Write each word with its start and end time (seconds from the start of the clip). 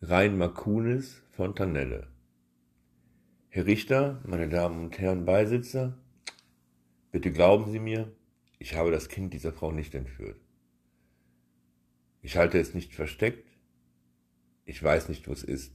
Rein 0.00 0.38
Makunis 0.38 1.24
Fontanelle. 1.32 2.06
Herr 3.48 3.66
Richter, 3.66 4.22
meine 4.24 4.48
Damen 4.48 4.84
und 4.84 4.98
Herren 5.00 5.24
Beisitzer, 5.24 5.98
bitte 7.10 7.32
glauben 7.32 7.72
Sie 7.72 7.80
mir, 7.80 8.12
ich 8.60 8.76
habe 8.76 8.92
das 8.92 9.08
Kind 9.08 9.34
dieser 9.34 9.52
Frau 9.52 9.72
nicht 9.72 9.96
entführt. 9.96 10.40
Ich 12.22 12.36
halte 12.36 12.60
es 12.60 12.74
nicht 12.74 12.94
versteckt, 12.94 13.50
ich 14.66 14.80
weiß 14.80 15.08
nicht, 15.08 15.26
wo 15.26 15.32
es 15.32 15.42
ist. 15.42 15.74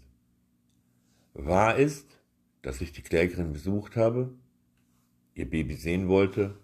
Wahr 1.33 1.75
ist, 1.75 2.17
dass 2.61 2.79
ich 2.79 2.93
die 2.93 3.01
Klägerin 3.01 3.51
besucht 3.51 3.97
habe, 3.97 4.33
ihr 5.33 5.49
Baby 5.49 5.75
sehen 5.75 6.07
wollte, 6.07 6.57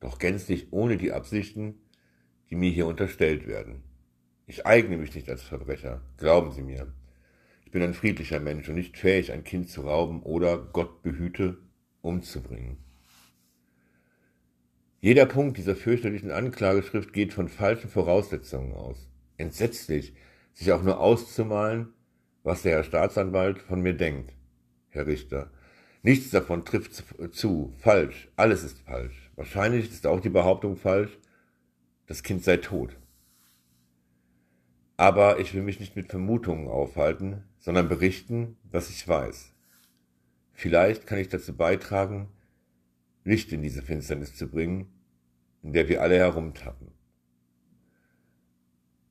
doch 0.00 0.18
gänzlich 0.18 0.72
ohne 0.72 0.96
die 0.96 1.12
Absichten, 1.12 1.78
die 2.50 2.56
mir 2.56 2.72
hier 2.72 2.88
unterstellt 2.88 3.46
werden. 3.46 3.84
Ich 4.46 4.66
eigne 4.66 4.98
mich 4.98 5.14
nicht 5.14 5.28
als 5.30 5.42
Verbrecher, 5.42 6.02
glauben 6.18 6.52
Sie 6.52 6.62
mir. 6.62 6.92
Ich 7.64 7.70
bin 7.70 7.82
ein 7.82 7.94
friedlicher 7.94 8.40
Mensch 8.40 8.68
und 8.68 8.74
nicht 8.74 8.98
fähig, 8.98 9.32
ein 9.32 9.42
Kind 9.42 9.70
zu 9.70 9.82
rauben 9.82 10.22
oder, 10.22 10.58
Gott 10.58 11.02
behüte, 11.02 11.58
umzubringen. 12.02 12.76
Jeder 15.00 15.26
Punkt 15.26 15.56
dieser 15.56 15.76
fürchterlichen 15.76 16.30
Anklageschrift 16.30 17.12
geht 17.12 17.32
von 17.32 17.48
falschen 17.48 17.88
Voraussetzungen 17.88 18.72
aus. 18.72 19.08
Entsetzlich, 19.38 20.14
sich 20.52 20.72
auch 20.72 20.82
nur 20.82 21.00
auszumalen, 21.00 21.92
was 22.42 22.62
der 22.62 22.72
Herr 22.72 22.84
Staatsanwalt 22.84 23.60
von 23.60 23.80
mir 23.80 23.94
denkt, 23.94 24.34
Herr 24.90 25.06
Richter. 25.06 25.50
Nichts 26.02 26.30
davon 26.30 26.66
trifft 26.66 27.02
zu, 27.34 27.72
falsch, 27.78 28.28
alles 28.36 28.62
ist 28.62 28.78
falsch. 28.80 29.30
Wahrscheinlich 29.36 29.90
ist 29.90 30.06
auch 30.06 30.20
die 30.20 30.28
Behauptung 30.28 30.76
falsch, 30.76 31.18
das 32.06 32.22
Kind 32.22 32.44
sei 32.44 32.58
tot. 32.58 32.96
Aber 34.96 35.40
ich 35.40 35.54
will 35.54 35.62
mich 35.62 35.80
nicht 35.80 35.96
mit 35.96 36.08
Vermutungen 36.08 36.68
aufhalten, 36.68 37.42
sondern 37.58 37.88
berichten, 37.88 38.56
was 38.70 38.90
ich 38.90 39.06
weiß. 39.06 39.52
Vielleicht 40.52 41.06
kann 41.06 41.18
ich 41.18 41.28
dazu 41.28 41.56
beitragen, 41.56 42.28
Licht 43.24 43.52
in 43.52 43.62
diese 43.62 43.82
Finsternis 43.82 44.36
zu 44.36 44.48
bringen, 44.48 44.86
in 45.62 45.72
der 45.72 45.88
wir 45.88 46.02
alle 46.02 46.16
herumtappen. 46.16 46.92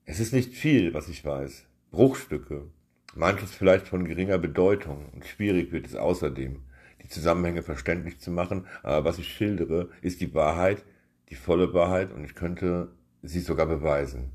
Es 0.06 0.20
ist 0.20 0.34
nicht 0.34 0.54
viel, 0.54 0.94
was 0.94 1.10
ich 1.10 1.26
weiß. 1.26 1.66
Bruchstücke, 1.92 2.70
manches 3.16 3.54
vielleicht 3.54 3.88
von 3.88 4.06
geringer 4.06 4.38
Bedeutung 4.38 5.10
und 5.10 5.26
schwierig 5.26 5.72
wird 5.72 5.88
es 5.88 5.96
außerdem, 5.96 6.62
die 7.02 7.08
Zusammenhänge 7.10 7.62
verständlich 7.62 8.20
zu 8.20 8.32
machen, 8.32 8.68
aber 8.84 9.06
was 9.06 9.18
ich 9.18 9.34
schildere, 9.34 9.90
ist 10.02 10.22
die 10.22 10.34
Wahrheit, 10.34 10.86
die 11.30 11.36
volle 11.36 11.74
Wahrheit 11.74 12.12
und 12.12 12.24
ich 12.24 12.36
könnte 12.36 12.94
sie 13.22 13.40
sogar 13.40 13.66
beweisen. 13.66 14.32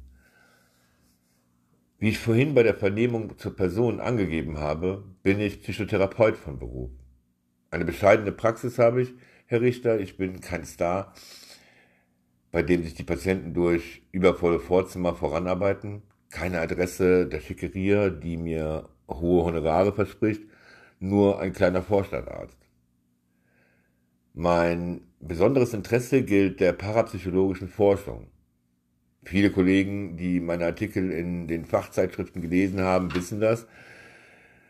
Wie 2.01 2.11
ich 2.11 2.19
vorhin 2.21 2.55
bei 2.55 2.63
der 2.63 2.77
Vernehmung 2.77 3.37
zur 3.39 3.57
Person 3.57 3.99
angegeben 3.99 4.59
habe, 4.59 5.03
bin 5.25 5.41
ich 5.41 5.63
Psychotherapeut 5.63 6.37
von 6.37 6.57
Beruf. 6.57 6.93
Eine 7.73 7.85
bescheidene 7.85 8.31
Praxis 8.31 8.79
habe 8.79 9.03
ich, 9.03 9.15
Herr 9.47 9.63
Richter, 9.63 9.99
ich 9.99 10.17
bin 10.17 10.41
kein 10.41 10.65
Star, 10.65 11.13
bei 12.53 12.63
dem 12.63 12.85
sich 12.85 12.95
die 12.95 13.03
Patienten 13.03 13.53
durch 13.53 14.03
übervolle 14.13 14.61
Vorzimmer 14.61 15.17
voranarbeiten, 15.17 16.03
keine 16.31 16.61
Adresse 16.61 17.27
der 17.27 17.41
Schickeria, 17.41 18.11
die 18.11 18.37
mir 18.37 18.89
hohe 19.09 19.45
Honorare 19.45 19.93
verspricht, 19.93 20.43
nur 21.01 21.41
ein 21.41 21.53
kleiner 21.53 21.83
Vorstadtarzt. 21.83 22.59
Mein 24.35 25.01
besonderes 25.19 25.75
Interesse 25.75 26.23
gilt 26.23 26.61
der 26.61 26.75
parapsychologischen 26.75 27.69
Forschung. 27.69 28.29
Viele 29.25 29.51
Kollegen, 29.51 30.17
die 30.17 30.41
meine 30.41 30.65
Artikel 30.65 31.11
in 31.11 31.49
den 31.49 31.65
Fachzeitschriften 31.65 32.41
gelesen 32.41 32.81
haben, 32.81 33.15
wissen 33.15 33.41
das 33.41 33.67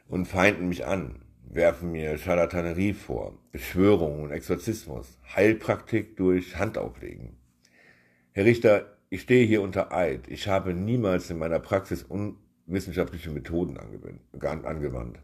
und 0.08 0.27
feinden 0.27 0.68
mich 0.68 0.86
an, 0.86 1.16
werfen 1.44 1.92
mir 1.92 2.18
Charlatanerie 2.18 2.92
vor, 2.92 3.38
Beschwörung 3.52 4.22
und 4.22 4.30
Exorzismus, 4.32 5.18
Heilpraktik 5.34 6.17
durch 6.17 6.56
Handauflegen. 6.56 7.36
Herr 8.33 8.45
Richter, 8.45 8.96
ich 9.11 9.23
stehe 9.23 9.46
hier 9.46 9.62
unter 9.62 9.92
Eid. 9.92 10.28
Ich 10.28 10.48
habe 10.48 10.74
niemals 10.74 11.30
in 11.30 11.39
meiner 11.39 11.61
Praxis 11.61 12.02
unwissenschaftliche 12.02 13.30
Methoden 13.30 13.78
angewandt. 13.78 15.18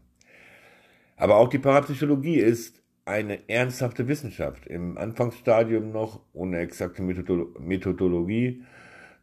Aber 1.17 1.35
auch 1.35 1.49
die 1.49 1.59
Parapsychologie 1.59 2.37
ist 2.37 2.81
eine 3.05 3.47
ernsthafte 3.47 4.07
Wissenschaft, 4.07 4.65
im 4.65 4.97
Anfangsstadium 4.97 5.91
noch 5.91 6.21
ohne 6.33 6.57
exakte 6.59 7.03
Methodologie 7.03 8.63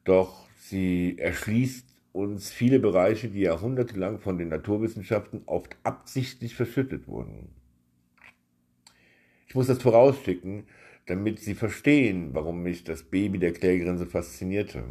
doch 0.05 0.47
sie 0.59 1.19
erschließt 1.19 1.87
uns 2.13 2.51
viele 2.51 2.79
Bereiche, 2.79 3.29
die 3.29 3.41
jahrhundertelang 3.41 4.19
von 4.19 4.39
den 4.39 4.49
Naturwissenschaften 4.49 5.43
oft 5.47 5.77
absichtlich 5.83 6.55
verschüttet 6.55 7.09
wurden. 7.09 7.49
Ich 9.49 9.55
muss 9.55 9.67
das 9.67 9.83
vorausschicken, 9.83 10.65
damit 11.07 11.41
Sie 11.41 11.55
verstehen, 11.55 12.31
warum 12.33 12.63
mich 12.63 12.85
das 12.85 13.03
Baby 13.03 13.39
der 13.39 13.53
Klägerin 13.53 13.99
so 13.99 14.07
faszinierte. 14.07 14.85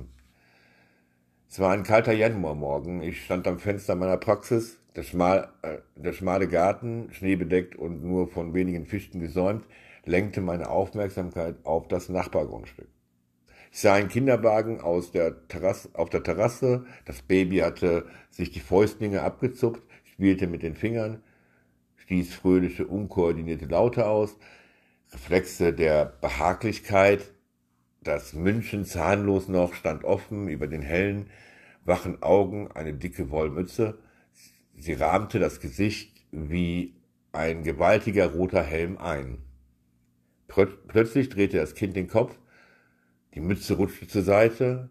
Es 1.49 1.59
war 1.59 1.71
ein 1.71 1.83
kalter 1.83 2.13
Januarmorgen. 2.13 3.01
Ich 3.01 3.23
stand 3.23 3.47
am 3.47 3.59
Fenster 3.59 3.95
meiner 3.95 4.17
Praxis, 4.17 4.79
der, 4.95 5.03
schmal, 5.03 5.49
äh, 5.61 5.77
der 5.95 6.13
schmale 6.13 6.47
Garten, 6.47 7.09
schneebedeckt 7.11 7.75
und 7.75 8.03
nur 8.03 8.27
von 8.27 8.53
wenigen 8.53 8.85
Fichten 8.85 9.19
gesäumt, 9.19 9.65
lenkte 10.05 10.41
meine 10.41 10.69
Aufmerksamkeit 10.69 11.55
auf 11.63 11.87
das 11.87 12.09
Nachbargrundstück. 12.09 12.87
Ich 13.73 13.79
sah 13.79 13.93
einen 13.93 14.09
Kinderwagen 14.09 14.81
aus 14.81 15.11
der 15.11 15.47
Terrasse, 15.47 15.89
auf 15.93 16.09
der 16.09 16.23
Terrasse. 16.23 16.85
Das 17.05 17.21
Baby 17.21 17.59
hatte 17.59 18.05
sich 18.29 18.51
die 18.51 18.59
Fäustlinge 18.59 19.21
abgezupft, 19.21 19.81
spielte 20.03 20.47
mit 20.47 20.61
den 20.61 20.75
Fingern, 20.75 21.23
stieß 21.95 22.33
fröhliche, 22.33 22.85
unkoordinierte 22.85 23.65
Laute 23.65 24.07
aus. 24.07 24.37
Reflexe 25.13 25.73
der 25.73 26.05
Behaglichkeit. 26.05 27.31
Das 28.03 28.33
München 28.33 28.83
zahnlos 28.83 29.47
noch 29.47 29.73
stand 29.73 30.03
offen 30.03 30.49
über 30.49 30.67
den 30.67 30.81
hellen, 30.81 31.29
wachen 31.85 32.21
Augen 32.21 32.69
eine 32.73 32.93
dicke 32.93 33.29
Wollmütze. 33.29 33.99
Sie 34.75 34.93
rahmte 34.93 35.39
das 35.39 35.61
Gesicht 35.61 36.25
wie 36.31 36.95
ein 37.31 37.63
gewaltiger 37.63 38.33
roter 38.33 38.63
Helm 38.63 38.97
ein. 38.97 39.37
Plötzlich 40.47 41.29
drehte 41.29 41.57
das 41.57 41.75
Kind 41.75 41.95
den 41.95 42.09
Kopf 42.09 42.37
die 43.33 43.39
Mütze 43.39 43.75
rutschte 43.75 44.07
zur 44.07 44.23
Seite, 44.23 44.89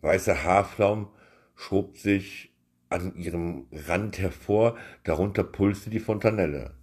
weißer 0.00 0.44
Haarflaum 0.44 1.08
schob 1.54 1.98
sich 1.98 2.54
an 2.88 3.14
ihrem 3.16 3.66
Rand 3.72 4.18
hervor, 4.18 4.76
darunter 5.04 5.44
pulste 5.44 5.90
die 5.90 6.00
Fontanelle. 6.00 6.74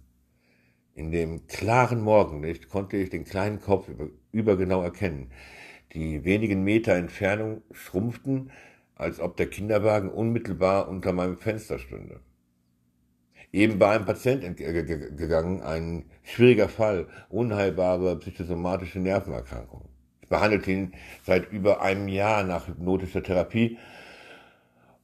In 0.94 1.10
dem 1.10 1.46
klaren 1.46 2.00
Morgenlicht 2.00 2.68
konnte 2.68 2.96
ich 2.96 3.10
den 3.10 3.24
kleinen 3.24 3.60
Kopf 3.60 3.88
über, 3.88 4.08
übergenau 4.30 4.82
erkennen. 4.82 5.32
Die 5.92 6.24
wenigen 6.24 6.62
Meter 6.62 6.94
Entfernung 6.94 7.62
schrumpften, 7.72 8.52
als 8.94 9.18
ob 9.18 9.36
der 9.36 9.48
Kinderwagen 9.48 10.10
unmittelbar 10.10 10.88
unter 10.88 11.12
meinem 11.12 11.36
Fenster 11.36 11.78
stünde. 11.78 12.20
Eben 13.52 13.80
war 13.80 13.92
ein 13.92 14.04
Patient 14.04 14.44
entgegangen, 14.44 15.62
ein 15.62 16.04
schwieriger 16.22 16.68
Fall, 16.68 17.08
unheilbare 17.28 18.18
psychosomatische 18.18 19.00
Nervenerkrankung 19.00 19.93
behandelt 20.28 20.66
ihn 20.66 20.92
seit 21.24 21.52
über 21.52 21.82
einem 21.82 22.08
Jahr 22.08 22.44
nach 22.44 22.68
hypnotischer 22.68 23.22
Therapie, 23.22 23.78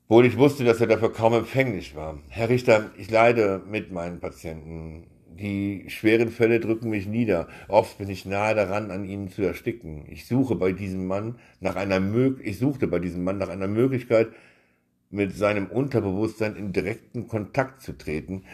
obwohl 0.08 0.26
ich 0.26 0.36
wusste, 0.36 0.64
dass 0.64 0.80
er 0.80 0.88
dafür 0.88 1.12
kaum 1.12 1.34
empfänglich 1.34 1.94
war. 1.94 2.18
Herr 2.28 2.48
Richter, 2.48 2.90
ich 2.98 3.10
leide 3.10 3.62
mit 3.68 3.92
meinen 3.92 4.18
Patienten. 4.18 5.06
Die 5.38 5.84
schweren 5.88 6.30
Fälle 6.30 6.58
drücken 6.58 6.90
mich 6.90 7.06
nieder. 7.06 7.46
Oft 7.68 7.98
bin 7.98 8.10
ich 8.10 8.26
nahe 8.26 8.54
daran, 8.54 8.90
an 8.90 9.04
ihnen 9.04 9.30
zu 9.30 9.42
ersticken. 9.42 10.04
Ich 10.08 10.26
suche 10.26 10.56
bei 10.56 10.72
diesem 10.72 11.06
Mann 11.06 11.38
nach 11.60 11.76
einer 11.76 12.00
Mög 12.00 12.40
ich 12.44 12.58
suchte 12.58 12.88
bei 12.88 12.98
diesem 12.98 13.22
Mann 13.22 13.38
nach 13.38 13.48
einer 13.48 13.68
Möglichkeit, 13.68 14.30
mit 15.10 15.36
seinem 15.36 15.66
Unterbewusstsein 15.66 16.56
in 16.56 16.72
direkten 16.72 17.26
Kontakt 17.26 17.80
zu 17.82 17.96
treten, 17.96 18.44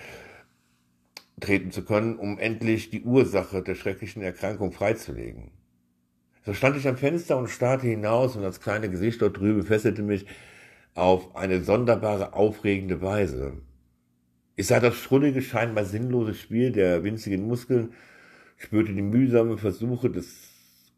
treten 1.41 1.71
zu 1.71 1.85
können, 1.85 2.17
um 2.17 2.39
endlich 2.39 2.91
die 2.91 3.03
Ursache 3.03 3.63
der 3.63 3.75
schrecklichen 3.75 4.23
Erkrankung 4.23 4.73
freizulegen. 4.73 5.56
So 6.47 6.55
stand 6.55 6.77
ich 6.77 6.87
am 6.87 6.97
Fenster 6.97 7.37
und 7.37 7.51
starrte 7.51 7.89
hinaus 7.89 8.37
und 8.37 8.43
das 8.43 8.61
kleine 8.61 8.89
Gesicht 8.89 9.21
dort 9.21 9.37
drüben 9.37 9.65
fesselte 9.65 10.03
mich 10.03 10.27
auf 10.95 11.35
eine 11.35 11.61
sonderbare, 11.61 12.35
aufregende 12.35 13.03
Weise. 13.03 13.55
Ich 14.55 14.69
sah 14.69 14.79
das 14.79 14.95
schrullige, 14.95 15.43
scheinbar 15.43 15.85
sinnlose 15.85 16.35
Spiel 16.35 16.71
der 16.71 17.03
winzigen 17.03 17.49
Muskeln, 17.49 17.95
spürte 18.59 18.95
die 18.95 19.03
mühsamen 19.03 19.59
Versuche 19.59 20.09
des 20.09 20.53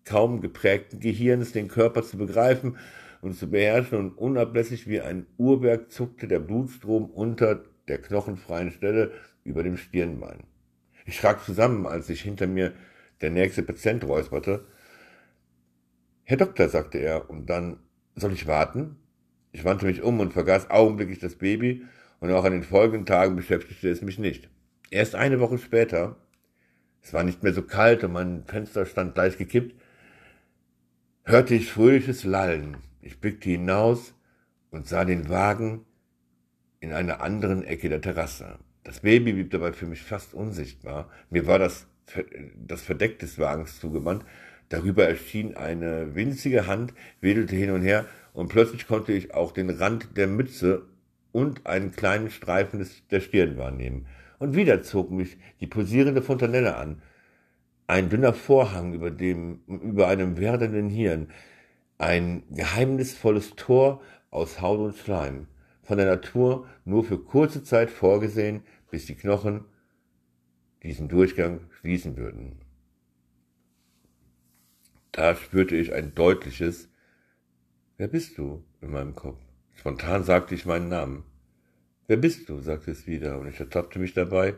kaum 0.04 0.42
geprägten 0.42 1.00
Gehirns, 1.00 1.52
den 1.52 1.68
Körper 1.68 2.02
zu 2.02 2.18
begreifen 2.18 2.76
und 3.22 3.34
zu 3.34 3.48
beherrschen, 3.48 3.96
und 3.96 4.18
unablässig 4.18 4.86
wie 4.86 5.00
ein 5.00 5.24
Uhrwerk 5.38 5.90
zuckte 5.90 6.28
der 6.28 6.40
Blutstrom 6.40 7.06
unter 7.06 7.64
der 7.88 8.02
knochenfreien 8.02 8.70
Stelle 8.70 9.12
über 9.44 9.62
dem 9.62 9.78
Stirnbein. 9.78 10.40
Ich 11.06 11.16
schrak 11.16 11.42
zusammen, 11.42 11.86
als 11.86 12.08
sich 12.08 12.20
hinter 12.20 12.46
mir 12.46 12.74
der 13.22 13.30
nächste 13.30 13.62
Patient 13.62 14.04
räusperte, 14.04 14.66
Herr 16.30 16.36
Doktor, 16.36 16.68
sagte 16.68 16.98
er, 16.98 17.30
und 17.30 17.48
dann, 17.48 17.78
soll 18.14 18.34
ich 18.34 18.46
warten? 18.46 18.96
Ich 19.50 19.64
wandte 19.64 19.86
mich 19.86 20.02
um 20.02 20.20
und 20.20 20.34
vergaß 20.34 20.68
augenblicklich 20.68 21.20
das 21.20 21.36
Baby 21.36 21.86
und 22.20 22.30
auch 22.30 22.44
an 22.44 22.52
den 22.52 22.64
folgenden 22.64 23.06
Tagen 23.06 23.34
beschäftigte 23.34 23.88
es 23.88 24.02
mich 24.02 24.18
nicht. 24.18 24.50
Erst 24.90 25.14
eine 25.14 25.40
Woche 25.40 25.56
später, 25.56 26.16
es 27.00 27.14
war 27.14 27.24
nicht 27.24 27.42
mehr 27.42 27.54
so 27.54 27.62
kalt 27.62 28.04
und 28.04 28.12
mein 28.12 28.44
Fenster 28.44 28.84
stand 28.84 29.14
gleich 29.14 29.38
gekippt, 29.38 29.74
hörte 31.24 31.54
ich 31.54 31.72
fröhliches 31.72 32.24
Lallen. 32.24 32.76
Ich 33.00 33.22
blickte 33.22 33.48
hinaus 33.48 34.12
und 34.70 34.86
sah 34.86 35.06
den 35.06 35.30
Wagen 35.30 35.86
in 36.80 36.92
einer 36.92 37.22
anderen 37.22 37.64
Ecke 37.64 37.88
der 37.88 38.02
Terrasse. 38.02 38.58
Das 38.84 39.00
Baby 39.00 39.32
blieb 39.32 39.50
dabei 39.50 39.72
für 39.72 39.86
mich 39.86 40.02
fast 40.02 40.34
unsichtbar. 40.34 41.08
Mir 41.30 41.46
war 41.46 41.58
das, 41.58 41.86
das 42.54 42.82
Verdeck 42.82 43.18
des 43.18 43.38
Wagens 43.38 43.80
zugewandt. 43.80 44.26
Darüber 44.68 45.08
erschien 45.08 45.56
eine 45.56 46.14
winzige 46.14 46.66
Hand, 46.66 46.92
wedelte 47.20 47.56
hin 47.56 47.70
und 47.70 47.82
her 47.82 48.06
und 48.32 48.48
plötzlich 48.48 48.86
konnte 48.86 49.12
ich 49.12 49.34
auch 49.34 49.52
den 49.52 49.70
Rand 49.70 50.16
der 50.16 50.26
Mütze 50.26 50.86
und 51.32 51.66
einen 51.66 51.92
kleinen 51.92 52.30
Streifen 52.30 52.78
des, 52.78 53.06
der 53.08 53.20
Stirn 53.20 53.56
wahrnehmen. 53.56 54.06
Und 54.38 54.54
wieder 54.54 54.82
zog 54.82 55.10
mich 55.10 55.36
die 55.60 55.66
pulsierende 55.66 56.22
Fontanelle 56.22 56.76
an. 56.76 57.02
Ein 57.86 58.10
dünner 58.10 58.34
Vorhang 58.34 58.92
über 58.92 59.10
dem, 59.10 59.60
über 59.66 60.08
einem 60.08 60.38
werdenden 60.38 60.90
Hirn. 60.90 61.28
Ein 61.96 62.42
geheimnisvolles 62.50 63.56
Tor 63.56 64.02
aus 64.30 64.60
Haut 64.60 64.78
und 64.78 64.96
Schleim. 64.96 65.48
Von 65.82 65.96
der 65.96 66.06
Natur 66.06 66.66
nur 66.84 67.02
für 67.02 67.18
kurze 67.18 67.64
Zeit 67.64 67.90
vorgesehen, 67.90 68.62
bis 68.90 69.06
die 69.06 69.14
Knochen 69.14 69.64
diesen 70.82 71.08
Durchgang 71.08 71.60
schließen 71.80 72.16
würden. 72.16 72.67
Da 75.12 75.34
spürte 75.34 75.76
ich 75.76 75.92
ein 75.92 76.14
deutliches 76.14 76.88
Wer 77.96 78.08
bist 78.08 78.38
du 78.38 78.64
in 78.80 78.92
meinem 78.92 79.16
Kopf? 79.16 79.40
Spontan 79.74 80.22
sagte 80.22 80.54
ich 80.54 80.66
meinen 80.66 80.88
Namen. 80.88 81.24
Wer 82.06 82.16
bist 82.16 82.48
du? 82.48 82.60
sagte 82.60 82.92
es 82.92 83.06
wieder, 83.06 83.38
und 83.38 83.48
ich 83.48 83.58
ertappte 83.58 83.98
mich 83.98 84.14
dabei, 84.14 84.54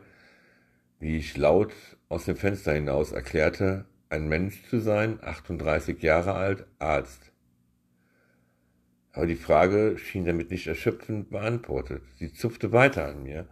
wie 0.99 1.17
ich 1.17 1.37
laut 1.37 1.73
aus 2.09 2.27
dem 2.27 2.37
Fenster 2.37 2.73
hinaus 2.73 3.13
erklärte, 3.13 3.87
ein 4.11 4.29
Mensch 4.29 4.63
zu 4.69 4.81
sein, 4.81 5.19
38 5.23 6.03
Jahre 6.03 6.35
alt, 6.35 6.67
Arzt. 6.79 7.33
Aber 9.13 9.27
die 9.27 9.37
Frage 9.37 9.97
schien 9.99 10.25
damit 10.25 10.51
nicht 10.51 10.67
erschöpfend 10.67 11.31
beantwortet. 11.31 12.03
Sie 12.17 12.33
zupfte 12.33 12.73
weiter 12.73 13.07
an 13.07 13.23
mir, 13.23 13.49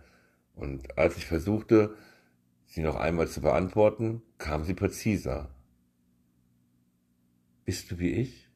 und 0.55 0.99
als 0.99 1.17
ich 1.17 1.27
versuchte, 1.27 1.97
sie 2.67 2.83
noch 2.83 2.97
einmal 2.97 3.29
zu 3.29 3.41
beantworten, 3.41 4.23
kam 4.37 4.65
sie 4.65 4.75
präziser. 4.75 5.49
Bist 7.69 7.91
du 7.91 7.99
wie 7.99 8.13
ich? 8.13 8.49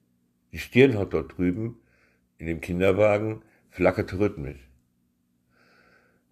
Die 0.52 0.58
Stirnhaut 0.58 1.12
dort 1.12 1.36
drüben, 1.36 1.76
in 2.38 2.46
dem 2.46 2.62
Kinderwagen, 2.62 3.42
flackerte 3.68 4.18
rhythmisch. 4.18 4.70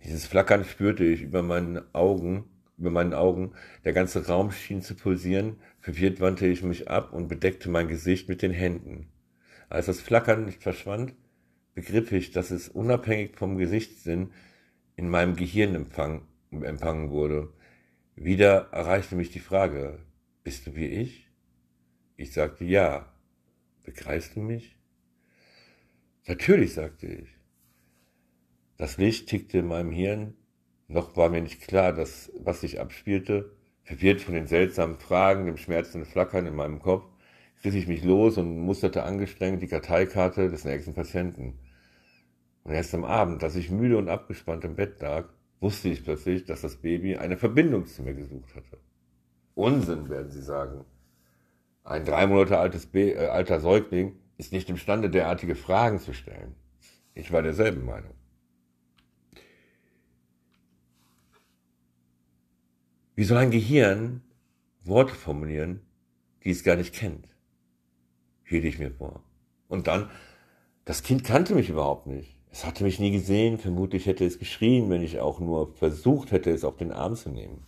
Dieses 0.03 0.25
Flackern 0.25 0.65
spürte 0.65 1.05
ich 1.05 1.21
über 1.21 1.43
meinen 1.43 1.83
Augen, 1.95 2.49
über 2.79 2.91
meinen 2.91 3.13
Augen. 3.13 3.53
Der 3.85 3.93
ganze 3.93 4.27
Raum 4.27 4.51
schien 4.51 4.81
zu 4.81 4.95
pulsieren. 4.95 5.57
Verwirrt 5.81 6.21
wandte 6.21 6.47
ich 6.47 6.63
mich 6.63 6.89
ab 6.89 7.13
und 7.13 7.29
bedeckte 7.29 7.69
mein 7.69 7.87
Gesicht 7.87 8.31
mit 8.31 8.41
den 8.41 8.53
Händen. 8.53 9.13
Als 9.69 9.85
das 9.85 10.01
Flackern 10.01 10.47
nicht 10.47 10.63
verschwand, 10.63 11.15
begriff 11.75 12.13
ich, 12.13 12.31
dass 12.31 12.51
es 12.51 12.71
unabhängig 12.71 13.37
vom 13.37 13.59
Gesichtssinn 13.59 14.31
in 14.97 15.11
meinem 15.11 15.37
Gehirn 15.37 15.75
empfang, 15.75 16.23
empfangen 16.51 17.11
wurde. 17.11 17.53
Wieder 18.17 18.71
erreichte 18.73 19.17
mich 19.17 19.31
die 19.31 19.39
Frage, 19.39 19.99
bist 20.45 20.67
du 20.67 20.75
wie 20.75 20.87
ich? 20.87 21.30
Ich 22.21 22.35
sagte 22.35 22.67
ja. 22.67 23.11
Begreifst 23.83 24.37
du 24.37 24.41
mich? 24.41 24.77
Natürlich, 26.27 26.75
sagte 26.75 27.07
ich. 27.07 27.31
Das 28.77 28.99
Licht 28.99 29.27
tickte 29.27 29.57
in 29.57 29.67
meinem 29.67 29.91
Hirn. 29.91 30.35
Noch 30.87 31.17
war 31.17 31.31
mir 31.31 31.41
nicht 31.41 31.63
klar, 31.63 31.95
dass, 31.95 32.31
was 32.39 32.61
sich 32.61 32.79
abspielte. 32.79 33.57
Verwirrt 33.85 34.21
von 34.21 34.35
den 34.35 34.47
seltsamen 34.47 34.99
Fragen, 34.99 35.47
dem 35.47 35.57
schmerzenden 35.57 36.05
Flackern 36.05 36.45
in 36.45 36.55
meinem 36.55 36.81
Kopf, 36.81 37.07
riss 37.65 37.75
ich 37.75 37.87
mich 37.87 38.05
los 38.05 38.37
und 38.37 38.59
musterte 38.59 39.03
angestrengt 39.05 39.63
die 39.63 39.69
Karteikarte 39.69 40.51
des 40.51 40.67
nächsten 40.67 40.93
Patienten. 40.93 41.59
Und 42.65 42.73
erst 42.73 42.95
am 42.95 43.05
Abend, 43.05 43.43
als 43.43 43.57
ich 43.57 43.71
müde 43.71 43.97
und 43.97 44.11
abgespannt 44.11 44.65
im 44.65 44.77
Bett 44.77 45.01
lag, 45.01 45.31
wusste 45.59 45.89
ich 45.89 46.05
plötzlich, 46.05 46.45
dass 46.45 46.61
das 46.61 46.77
Baby 46.77 47.17
eine 47.17 47.39
Verbindung 47.39 47.87
zu 47.87 48.03
mir 48.03 48.13
gesucht 48.13 48.55
hatte. 48.55 48.77
Unsinn, 49.55 50.11
werden 50.11 50.31
Sie 50.31 50.43
sagen. 50.43 50.85
Ein 51.83 52.05
drei 52.05 52.27
Monate 52.27 52.59
altes 52.59 52.87
Be 52.87 53.15
äh, 53.15 53.27
alter 53.29 53.61
Säugling 53.61 54.17
ist 54.37 54.53
nicht 54.53 54.69
imstande, 54.69 55.11
derartige 55.11 55.55
Fragen 55.55 55.99
zu 55.99 56.13
stellen. 56.13 56.55
Ich 57.15 57.33
war 57.33 57.43
derselben 57.43 57.85
Meinung. 57.85 58.15
Wie 63.15 63.25
soll 63.25 63.39
ein 63.39 63.51
Gehirn 63.51 64.23
Worte 64.83 65.15
formulieren, 65.15 65.83
die 66.43 66.51
es 66.51 66.65
gar 66.65 66.77
nicht 66.77 66.95
kennt? 66.95 67.29
Hielt 68.45 68.65
ich 68.65 68.79
mir 68.79 68.91
vor. 68.91 69.23
Und 69.69 69.87
dann, 69.87 70.11
das 70.85 71.03
Kind 71.03 71.23
kannte 71.23 71.55
mich 71.55 71.69
überhaupt 71.69 72.07
nicht. 72.07 72.37
Es 72.51 72.65
hatte 72.65 72.83
mich 72.83 72.99
nie 72.99 73.13
gesehen, 73.13 73.59
vermutlich 73.59 74.07
hätte 74.07 74.25
es 74.25 74.39
geschrien, 74.39 74.91
wenn 74.91 75.03
ich 75.03 75.21
auch 75.21 75.39
nur 75.39 75.75
versucht 75.75 76.33
hätte, 76.33 76.51
es 76.51 76.65
auf 76.65 76.77
den 76.77 76.93
Arm 76.93 77.15
zu 77.15 77.29
nehmen. 77.29 77.65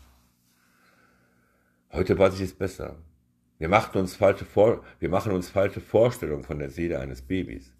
Heute 1.92 2.18
weiß 2.18 2.34
ich 2.36 2.40
es 2.40 2.54
besser. 2.54 2.96
Wir, 3.62 3.68
machten 3.68 3.98
uns 3.98 4.16
falsche 4.16 4.44
Vor 4.44 4.82
wir 4.98 5.08
machen 5.08 5.30
uns 5.30 5.48
falsche 5.48 5.80
Vorstellungen 5.80 6.42
von 6.42 6.58
der 6.58 6.70
Seele 6.70 6.98
eines 6.98 7.22
Babys. 7.22 7.72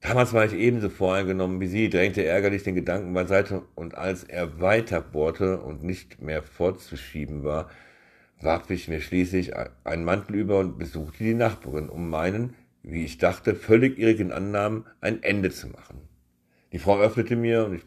Damals 0.00 0.32
war 0.32 0.44
ich 0.44 0.54
ebenso 0.54 0.88
voreingenommen 0.88 1.60
wie 1.60 1.68
sie, 1.68 1.88
drängte 1.88 2.24
ärgerlich 2.24 2.64
den 2.64 2.74
Gedanken 2.74 3.14
beiseite, 3.14 3.62
und 3.76 3.94
als 3.94 4.24
er 4.24 4.60
weiter 4.60 5.00
bohrte 5.00 5.60
und 5.60 5.84
nicht 5.84 6.20
mehr 6.20 6.42
fortzuschieben 6.42 7.44
war, 7.44 7.70
warf 8.40 8.68
ich 8.70 8.88
mir 8.88 9.00
schließlich 9.00 9.52
einen 9.84 10.02
Mantel 10.02 10.34
über 10.34 10.58
und 10.58 10.76
besuchte 10.76 11.22
die 11.22 11.34
Nachbarin, 11.34 11.88
um 11.88 12.10
meinen, 12.10 12.56
wie 12.82 13.04
ich 13.04 13.18
dachte, 13.18 13.54
völlig 13.54 13.96
irrigen 13.96 14.32
Annahmen 14.32 14.86
ein 15.00 15.22
Ende 15.22 15.52
zu 15.52 15.68
machen. 15.68 16.00
Die 16.72 16.80
Frau 16.80 16.98
öffnete 16.98 17.36
mir 17.36 17.64
und 17.64 17.74
ich 17.74 17.82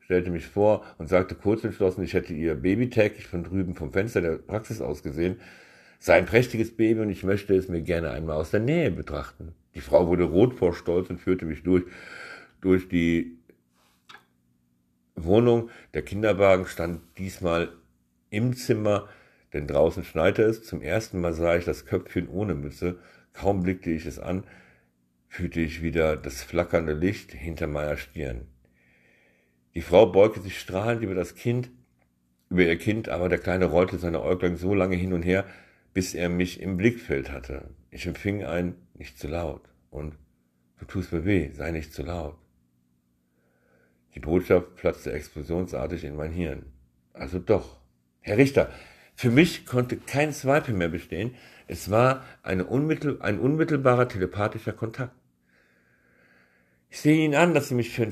stellte 0.00 0.32
mich 0.32 0.48
vor 0.48 0.84
und 0.98 1.08
sagte 1.08 1.36
kurz 1.36 1.62
entschlossen, 1.62 2.02
ich 2.02 2.14
hätte 2.14 2.32
ihr 2.32 2.56
Baby 2.56 2.90
täglich 2.90 3.28
von 3.28 3.44
drüben 3.44 3.76
vom 3.76 3.92
Fenster 3.92 4.20
der 4.20 4.38
Praxis 4.38 4.80
aus 4.80 5.04
gesehen, 5.04 5.36
sei 6.00 6.14
ein 6.14 6.26
prächtiges 6.26 6.76
Baby 6.76 7.00
und 7.00 7.10
ich 7.10 7.22
möchte 7.22 7.54
es 7.54 7.68
mir 7.68 7.82
gerne 7.82 8.10
einmal 8.10 8.36
aus 8.36 8.50
der 8.50 8.60
Nähe 8.60 8.90
betrachten. 8.90 9.54
Die 9.76 9.80
Frau 9.80 10.08
wurde 10.08 10.24
rot 10.24 10.54
vor 10.54 10.74
Stolz 10.74 11.08
und 11.10 11.20
führte 11.20 11.44
mich 11.44 11.62
durch, 11.62 11.84
durch 12.60 12.88
die 12.88 13.38
Wohnung. 15.14 15.70
Der 15.94 16.02
Kinderwagen 16.02 16.66
stand 16.66 17.00
diesmal 17.18 17.72
im 18.30 18.56
Zimmer, 18.56 19.08
denn 19.52 19.68
draußen 19.68 20.02
schneite 20.02 20.42
es. 20.42 20.64
Zum 20.64 20.82
ersten 20.82 21.20
Mal 21.20 21.34
sah 21.34 21.54
ich 21.54 21.64
das 21.64 21.86
Köpfchen 21.86 22.28
ohne 22.28 22.54
Mütze 22.54 22.98
Kaum 23.32 23.62
blickte 23.62 23.90
ich 23.90 24.06
es 24.06 24.18
an, 24.18 24.44
fühlte 25.28 25.60
ich 25.60 25.82
wieder 25.82 26.16
das 26.16 26.42
flackernde 26.42 26.92
Licht 26.92 27.32
hinter 27.32 27.66
meiner 27.66 27.96
Stirn. 27.96 28.48
Die 29.74 29.82
Frau 29.82 30.06
beugte 30.06 30.40
sich 30.40 30.58
strahlend 30.58 31.02
über 31.02 31.14
das 31.14 31.34
Kind, 31.34 31.70
über 32.48 32.62
ihr 32.62 32.76
Kind, 32.76 33.08
aber 33.08 33.28
der 33.28 33.38
Kleine 33.38 33.66
rollte 33.66 33.98
seine 33.98 34.22
Äuglein 34.22 34.56
so 34.56 34.74
lange 34.74 34.96
hin 34.96 35.12
und 35.12 35.22
her, 35.22 35.44
bis 35.92 36.14
er 36.14 36.28
mich 36.28 36.60
im 36.60 36.76
Blickfeld 36.76 37.30
hatte. 37.30 37.70
Ich 37.90 38.06
empfing 38.06 38.44
ein 38.44 38.74
nicht 38.94 39.18
zu 39.18 39.28
laut 39.28 39.62
und 39.90 40.14
du 40.78 40.84
tust 40.84 41.12
mir 41.12 41.24
weh, 41.24 41.50
sei 41.52 41.70
nicht 41.70 41.92
zu 41.92 42.02
laut. 42.02 42.36
Die 44.14 44.20
Botschaft 44.20 44.76
platzte 44.76 45.12
explosionsartig 45.12 46.04
in 46.04 46.16
mein 46.16 46.32
Hirn. 46.32 46.66
Also 47.12 47.38
doch. 47.38 47.80
Herr 48.20 48.38
Richter, 48.38 48.70
für 49.14 49.30
mich 49.30 49.66
konnte 49.66 49.96
kein 49.96 50.32
Zweifel 50.32 50.74
mehr 50.74 50.88
bestehen, 50.88 51.34
es 51.66 51.90
war 51.90 52.24
unmittel, 52.42 53.20
ein 53.20 53.38
unmittelbarer 53.38 54.08
telepathischer 54.08 54.72
Kontakt. 54.72 55.14
Ich 56.88 57.00
sehe 57.00 57.24
Ihnen 57.24 57.34
an, 57.34 57.54
dass 57.54 57.68
Sie 57.68 57.74
mich 57.74 57.90
für, 57.90 58.10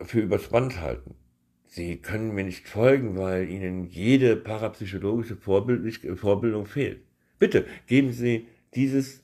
für 0.00 0.20
überspannt 0.20 0.80
halten. 0.80 1.14
Sie 1.66 1.98
können 1.98 2.34
mir 2.34 2.44
nicht 2.44 2.66
folgen, 2.66 3.16
weil 3.16 3.48
Ihnen 3.48 3.84
jede 3.84 4.36
parapsychologische 4.36 5.36
Vorbildung 5.36 6.66
fehlt. 6.66 7.02
Bitte 7.38 7.66
geben 7.86 8.12
Sie 8.12 8.48
dieses 8.74 9.22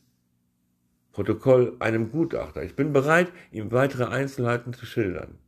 Protokoll 1.12 1.76
einem 1.78 2.10
Gutachter. 2.10 2.62
Ich 2.62 2.74
bin 2.74 2.92
bereit, 2.92 3.30
ihm 3.52 3.70
weitere 3.72 4.04
Einzelheiten 4.04 4.72
zu 4.72 4.84
schildern, 4.84 5.38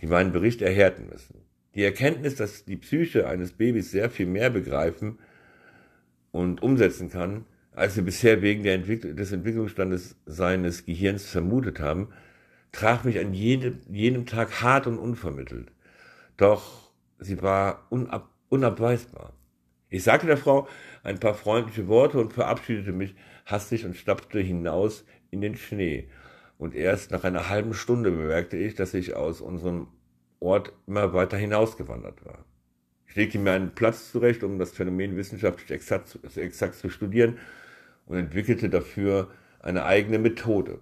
die 0.00 0.06
meinen 0.06 0.32
Bericht 0.32 0.62
erhärten 0.62 1.08
müssen. 1.10 1.42
Die 1.74 1.84
Erkenntnis, 1.84 2.36
dass 2.36 2.64
die 2.64 2.76
Psyche 2.76 3.28
eines 3.28 3.52
Babys 3.52 3.90
sehr 3.90 4.10
viel 4.10 4.26
mehr 4.26 4.50
begreifen 4.50 5.18
und 6.32 6.62
umsetzen 6.62 7.10
kann, 7.10 7.44
als 7.72 7.96
wir 7.96 8.02
bisher 8.02 8.42
wegen 8.42 8.64
Entwickl 8.64 9.14
des 9.14 9.30
Entwicklungsstandes 9.30 10.16
seines 10.26 10.84
Gehirns 10.84 11.28
vermutet 11.28 11.78
haben, 11.80 12.08
traf 12.72 13.04
mich 13.04 13.18
an 13.20 13.34
jedem, 13.34 13.80
jenem 13.88 14.26
Tag 14.26 14.62
hart 14.62 14.86
und 14.86 14.98
unvermittelt. 14.98 15.70
Doch 16.36 16.90
sie 17.18 17.40
war 17.42 17.86
unab, 17.90 18.30
unabweisbar. 18.48 19.37
Ich 19.90 20.04
sagte 20.04 20.26
der 20.26 20.36
Frau 20.36 20.68
ein 21.02 21.18
paar 21.18 21.34
freundliche 21.34 21.88
Worte 21.88 22.18
und 22.18 22.32
verabschiedete 22.32 22.92
mich 22.92 23.14
hastig 23.46 23.84
und 23.86 23.96
stapfte 23.96 24.40
hinaus 24.40 25.04
in 25.30 25.40
den 25.40 25.56
Schnee. 25.56 26.08
und 26.58 26.74
erst 26.74 27.12
nach 27.12 27.22
einer 27.22 27.48
halben 27.48 27.72
Stunde 27.72 28.10
bemerkte 28.10 28.56
ich, 28.56 28.74
dass 28.74 28.92
ich 28.92 29.14
aus 29.14 29.40
unserem 29.40 29.86
Ort 30.40 30.72
immer 30.88 31.12
weiter 31.12 31.36
hinausgewandert 31.36 32.24
war. 32.26 32.44
Ich 33.06 33.14
legte 33.14 33.38
mir 33.38 33.52
einen 33.52 33.74
Platz 33.74 34.10
zurecht, 34.10 34.42
um 34.42 34.58
das 34.58 34.72
Phänomen 34.72 35.16
wissenschaftlich 35.16 35.70
exakt, 35.70 36.18
exakt 36.36 36.74
zu 36.74 36.90
studieren 36.90 37.38
und 38.06 38.18
entwickelte 38.18 38.68
dafür 38.68 39.30
eine 39.60 39.84
eigene 39.84 40.18
Methode. 40.18 40.80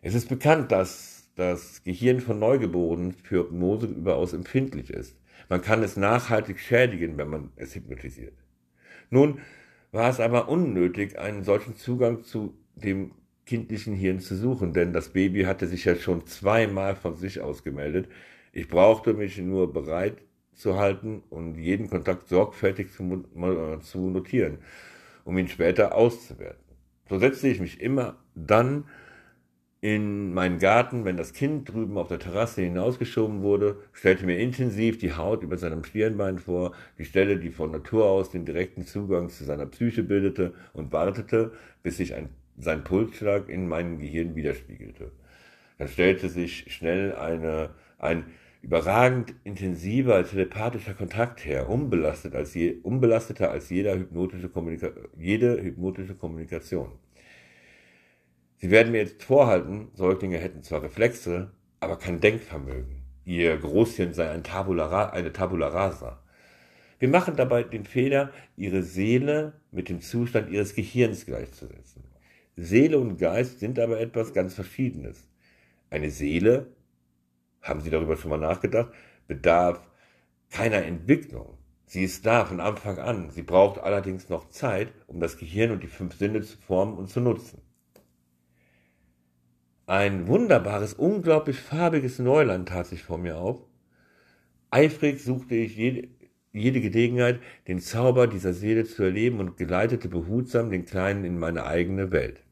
Es 0.00 0.14
ist 0.14 0.28
bekannt, 0.28 0.72
dass 0.72 1.30
das 1.36 1.82
Gehirn 1.82 2.20
von 2.20 2.38
Neugeborenen 2.38 3.12
für 3.12 3.44
Hypnose 3.44 3.86
überaus 3.86 4.32
empfindlich 4.32 4.90
ist. 4.90 5.16
Man 5.48 5.62
kann 5.62 5.82
es 5.82 5.96
nachhaltig 5.96 6.58
schädigen, 6.58 7.16
wenn 7.18 7.28
man 7.28 7.50
es 7.56 7.74
hypnotisiert. 7.74 8.34
Nun 9.10 9.40
war 9.92 10.10
es 10.10 10.20
aber 10.20 10.48
unnötig, 10.48 11.18
einen 11.18 11.44
solchen 11.44 11.76
Zugang 11.76 12.22
zu 12.22 12.56
dem 12.74 13.12
kindlichen 13.46 13.94
Hirn 13.94 14.20
zu 14.20 14.36
suchen, 14.36 14.72
denn 14.72 14.92
das 14.92 15.10
Baby 15.10 15.42
hatte 15.44 15.66
sich 15.66 15.84
ja 15.84 15.94
schon 15.96 16.26
zweimal 16.26 16.96
von 16.96 17.16
sich 17.16 17.40
aus 17.40 17.62
gemeldet. 17.62 18.08
Ich 18.52 18.68
brauchte 18.68 19.14
mich 19.14 19.38
nur 19.38 19.72
bereit 19.72 20.16
zu 20.54 20.78
halten 20.78 21.22
und 21.30 21.58
jeden 21.58 21.88
Kontakt 21.88 22.28
sorgfältig 22.28 22.92
zu, 22.92 23.24
äh, 23.36 23.80
zu 23.80 24.10
notieren, 24.10 24.58
um 25.24 25.36
ihn 25.36 25.48
später 25.48 25.94
auszuwerten. 25.94 26.64
So 27.08 27.18
setzte 27.18 27.48
ich 27.48 27.60
mich 27.60 27.80
immer 27.80 28.16
dann 28.34 28.84
in 29.84 30.32
meinen 30.32 30.60
Garten, 30.60 31.04
wenn 31.04 31.18
das 31.18 31.34
Kind 31.34 31.70
drüben 31.70 31.98
auf 31.98 32.08
der 32.08 32.18
Terrasse 32.18 32.62
hinausgeschoben 32.62 33.42
wurde, 33.42 33.76
stellte 33.92 34.24
mir 34.24 34.38
intensiv 34.38 34.96
die 34.96 35.12
Haut 35.12 35.42
über 35.42 35.58
seinem 35.58 35.84
Stirnbein 35.84 36.38
vor, 36.38 36.72
die 36.98 37.04
Stelle, 37.04 37.36
die 37.36 37.50
von 37.50 37.70
Natur 37.70 38.06
aus 38.06 38.30
den 38.30 38.46
direkten 38.46 38.86
Zugang 38.86 39.28
zu 39.28 39.44
seiner 39.44 39.66
Psyche 39.66 40.02
bildete, 40.02 40.54
und 40.72 40.90
wartete, 40.90 41.52
bis 41.82 41.98
sich 41.98 42.14
ein, 42.14 42.30
sein 42.56 42.82
Pulsschlag 42.82 43.50
in 43.50 43.68
meinem 43.68 43.98
Gehirn 43.98 44.34
widerspiegelte. 44.34 45.12
Dann 45.76 45.88
stellte 45.88 46.30
sich 46.30 46.72
schnell 46.72 47.14
eine, 47.14 47.68
ein 47.98 48.24
überragend 48.62 49.34
intensiver 49.44 50.24
telepathischer 50.24 50.94
Kontakt 50.94 51.44
her, 51.44 51.68
unbelastet 51.68 52.34
als 52.34 52.54
je, 52.54 52.76
unbelasteter 52.82 53.50
als 53.50 53.68
jeder 53.68 53.98
hypnotische 53.98 54.50
jede 55.18 55.62
hypnotische 55.62 56.14
Kommunikation. 56.14 57.03
Sie 58.64 58.70
werden 58.70 58.92
mir 58.92 59.02
jetzt 59.02 59.22
vorhalten, 59.22 59.90
Säuglinge 59.92 60.38
hätten 60.38 60.62
zwar 60.62 60.82
Reflexe, 60.82 61.50
aber 61.80 61.98
kein 61.98 62.22
Denkvermögen. 62.22 63.02
Ihr 63.26 63.58
Großhirn 63.58 64.14
sei 64.14 64.30
ein 64.30 64.42
Tabula, 64.42 65.10
eine 65.10 65.34
Tabula 65.34 65.68
rasa. 65.68 66.24
Wir 66.98 67.10
machen 67.10 67.36
dabei 67.36 67.64
den 67.64 67.84
Fehler, 67.84 68.32
ihre 68.56 68.82
Seele 68.82 69.60
mit 69.70 69.90
dem 69.90 70.00
Zustand 70.00 70.48
ihres 70.48 70.74
Gehirns 70.74 71.26
gleichzusetzen. 71.26 72.04
Seele 72.56 72.98
und 72.98 73.18
Geist 73.18 73.60
sind 73.60 73.78
aber 73.78 74.00
etwas 74.00 74.32
ganz 74.32 74.54
Verschiedenes. 74.54 75.28
Eine 75.90 76.08
Seele 76.08 76.68
haben 77.60 77.82
Sie 77.82 77.90
darüber 77.90 78.16
schon 78.16 78.30
mal 78.30 78.38
nachgedacht, 78.38 78.94
bedarf 79.26 79.86
keiner 80.48 80.86
Entwicklung. 80.86 81.58
Sie 81.84 82.04
ist 82.04 82.24
da 82.24 82.46
von 82.46 82.60
Anfang 82.60 82.96
an. 82.98 83.28
Sie 83.28 83.42
braucht 83.42 83.78
allerdings 83.78 84.30
noch 84.30 84.48
Zeit, 84.48 84.90
um 85.06 85.20
das 85.20 85.36
Gehirn 85.36 85.70
und 85.70 85.82
die 85.82 85.88
fünf 85.88 86.16
Sinne 86.16 86.40
zu 86.40 86.56
formen 86.56 86.96
und 86.96 87.10
zu 87.10 87.20
nutzen. 87.20 87.60
Ein 89.86 90.26
wunderbares, 90.28 90.94
unglaublich 90.94 91.58
farbiges 91.60 92.18
Neuland 92.18 92.70
tat 92.70 92.86
sich 92.86 93.02
vor 93.02 93.18
mir 93.18 93.36
auf. 93.36 93.60
Eifrig 94.70 95.22
suchte 95.22 95.54
ich 95.54 95.76
jede, 95.76 96.08
jede 96.52 96.80
Gelegenheit, 96.80 97.40
den 97.68 97.80
Zauber 97.80 98.26
dieser 98.26 98.54
Seele 98.54 98.84
zu 98.84 99.02
erleben 99.02 99.40
und 99.40 99.58
geleitete 99.58 100.08
behutsam 100.08 100.70
den 100.70 100.86
Kleinen 100.86 101.24
in 101.24 101.38
meine 101.38 101.66
eigene 101.66 102.12
Welt. 102.12 102.42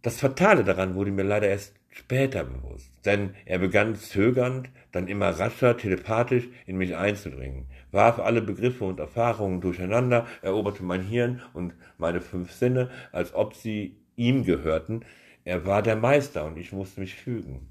Das 0.00 0.20
Fatale 0.20 0.64
daran 0.64 0.94
wurde 0.94 1.10
mir 1.10 1.24
leider 1.24 1.48
erst 1.48 1.74
später 1.90 2.44
bewusst, 2.44 2.92
denn 3.04 3.34
er 3.44 3.58
begann 3.58 3.96
zögernd, 3.96 4.70
dann 4.92 5.08
immer 5.08 5.30
rascher, 5.30 5.76
telepathisch 5.76 6.48
in 6.66 6.76
mich 6.76 6.94
einzudringen, 6.96 7.66
warf 7.90 8.18
alle 8.18 8.40
Begriffe 8.40 8.84
und 8.84 9.00
Erfahrungen 9.00 9.60
durcheinander, 9.60 10.26
eroberte 10.42 10.84
mein 10.84 11.02
Hirn 11.02 11.42
und 11.54 11.74
meine 11.98 12.20
fünf 12.20 12.52
Sinne, 12.52 12.90
als 13.12 13.34
ob 13.34 13.54
sie 13.54 13.96
ihm 14.16 14.44
gehörten. 14.44 15.04
Er 15.44 15.64
war 15.64 15.82
der 15.82 15.96
Meister 15.96 16.44
und 16.44 16.58
ich 16.58 16.72
musste 16.72 17.00
mich 17.00 17.14
fügen. 17.14 17.68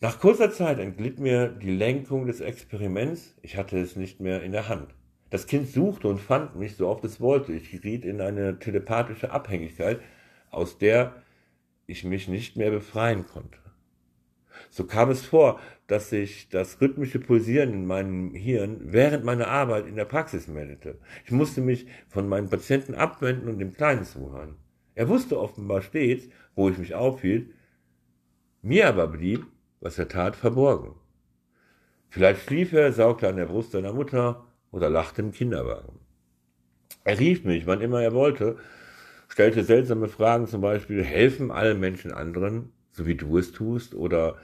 Nach 0.00 0.20
kurzer 0.20 0.52
Zeit 0.52 0.78
entglitt 0.78 1.18
mir 1.18 1.48
die 1.48 1.74
Lenkung 1.74 2.26
des 2.26 2.40
Experiments, 2.40 3.34
ich 3.42 3.56
hatte 3.56 3.78
es 3.78 3.96
nicht 3.96 4.20
mehr 4.20 4.42
in 4.42 4.52
der 4.52 4.68
Hand. 4.68 4.94
Das 5.30 5.46
Kind 5.46 5.68
suchte 5.68 6.08
und 6.08 6.20
fand 6.20 6.56
mich, 6.56 6.76
so 6.76 6.88
oft 6.88 7.04
es 7.04 7.20
wollte. 7.20 7.52
Ich 7.52 7.70
geriet 7.70 8.04
in 8.04 8.20
eine 8.20 8.58
telepathische 8.58 9.30
Abhängigkeit, 9.30 10.00
aus 10.50 10.78
der 10.78 11.22
ich 11.86 12.04
mich 12.04 12.28
nicht 12.28 12.56
mehr 12.56 12.70
befreien 12.70 13.26
konnte. 13.26 13.58
So 14.70 14.84
kam 14.84 15.10
es 15.10 15.24
vor, 15.24 15.60
dass 15.86 16.10
sich 16.10 16.48
das 16.48 16.80
rhythmische 16.80 17.18
Pulsieren 17.18 17.72
in 17.72 17.86
meinem 17.86 18.34
Hirn 18.34 18.80
während 18.80 19.24
meiner 19.24 19.48
Arbeit 19.48 19.86
in 19.86 19.96
der 19.96 20.04
Praxis 20.04 20.46
meldete. 20.46 20.98
Ich 21.24 21.32
musste 21.32 21.60
mich 21.60 21.86
von 22.08 22.28
meinen 22.28 22.50
Patienten 22.50 22.94
abwenden 22.94 23.48
und 23.48 23.58
dem 23.58 23.72
Kleinen 23.72 24.04
zuhören. 24.04 24.56
Er 24.94 25.08
wusste 25.08 25.38
offenbar 25.38 25.80
stets, 25.82 26.28
wo 26.54 26.68
ich 26.68 26.76
mich 26.76 26.94
aufhielt, 26.94 27.50
mir 28.62 28.88
aber 28.88 29.06
blieb, 29.06 29.46
was 29.80 29.98
er 29.98 30.08
tat, 30.08 30.36
verborgen. 30.36 30.94
Vielleicht 32.10 32.42
schlief 32.42 32.72
er, 32.72 32.92
saugte 32.92 33.28
an 33.28 33.36
der 33.36 33.46
Brust 33.46 33.72
seiner 33.72 33.92
Mutter 33.92 34.46
oder 34.70 34.90
lachte 34.90 35.22
im 35.22 35.32
Kinderwagen. 35.32 36.00
Er 37.04 37.18
rief 37.18 37.44
mich, 37.44 37.66
wann 37.66 37.80
immer 37.80 38.02
er 38.02 38.12
wollte, 38.12 38.56
stellte 39.28 39.62
seltsame 39.62 40.08
Fragen, 40.08 40.46
zum 40.46 40.60
Beispiel, 40.60 41.02
helfen 41.02 41.50
alle 41.50 41.74
Menschen 41.74 42.12
anderen, 42.12 42.72
so 42.90 43.06
wie 43.06 43.14
du 43.14 43.38
es 43.38 43.52
tust, 43.52 43.94
oder 43.94 44.36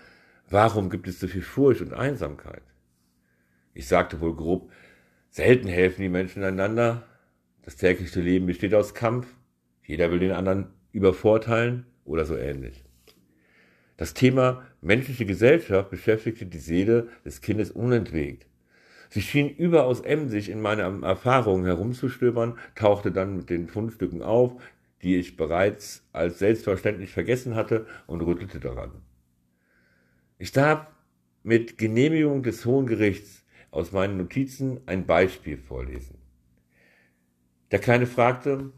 warum 0.51 0.91
gibt 0.91 1.09
es 1.09 1.21
so 1.21 1.27
viel 1.27 1.43
Furcht 1.43 1.81
und 1.81 1.93
Einsamkeit? 1.93 2.63
Ich 3.75 3.89
sagte 3.89 4.21
wohl 4.21 4.37
grob, 4.37 4.71
selten 5.31 5.69
helfen 5.69 6.03
die 6.03 6.09
Menschen 6.09 6.45
einander, 6.45 7.07
das 7.63 7.77
tägliche 7.77 8.21
Leben 8.21 8.47
besteht 8.47 8.75
aus 8.75 8.95
Kampf, 8.95 9.27
jeder 9.85 10.11
will 10.11 10.19
den 10.19 10.33
anderen 10.33 10.69
übervorteilen 10.93 11.87
oder 12.05 12.25
so 12.25 12.37
ähnlich. 12.37 12.85
Das 13.97 14.15
Thema 14.15 14.65
menschliche 14.81 15.25
Gesellschaft 15.25 15.91
beschäftigte 15.91 16.47
die 16.47 16.59
Seele 16.59 17.09
des 17.25 17.41
Kindes 17.41 17.71
unentwegt. 17.71 18.47
Sie 19.09 19.23
schien 19.23 19.49
überaus 19.49 20.01
emsig 20.01 20.49
in 20.51 20.61
meine 20.61 20.83
Erfahrungen 20.83 21.65
herumzustöbern, 21.65 22.59
tauchte 22.75 23.13
dann 23.13 23.37
mit 23.37 23.51
den 23.51 23.69
Fundstücken 23.69 24.23
auf, 24.23 24.61
die 25.03 25.17
ich 25.17 25.37
bereits 25.37 26.03
als 26.13 26.39
selbstverständlich 26.39 27.13
vergessen 27.13 27.55
hatte 27.55 27.87
und 28.07 28.23
rüttelte 28.23 28.59
daran. 28.59 28.91
Ich 30.45 30.53
darf 30.53 30.89
mit 31.43 31.79
Genehmigung 31.79 32.43
des 32.43 32.67
Hohen 32.67 32.87
Gerichts 32.87 33.47
aus 33.71 33.93
meinen 33.93 34.19
Notizen 34.19 34.79
ein 34.85 35.07
Beispiel 35.07 35.57
vorlesen. 35.57 36.19
Der 37.71 37.79
Kleine 37.79 38.07
fragte, 38.07 38.71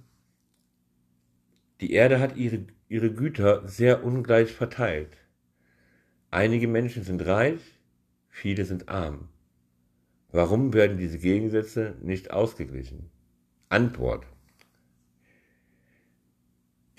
die 1.81 1.91
Erde 1.91 2.21
hat 2.21 2.37
ihre, 2.37 2.69
ihre 2.89 3.13
Güter 3.13 3.67
sehr 3.67 4.05
ungleich 4.05 4.53
verteilt. 4.53 5.17
Einige 6.31 6.69
Menschen 6.69 7.03
sind 7.03 7.27
reich, 7.27 7.81
viele 8.29 8.65
sind 8.65 8.89
arm. 8.89 9.29
Warum 10.31 10.73
werden 10.73 10.99
diese 10.99 11.19
Gegensätze 11.19 11.97
nicht 12.01 12.31
ausgeglichen? 12.31 13.11
Antwort. 13.71 14.25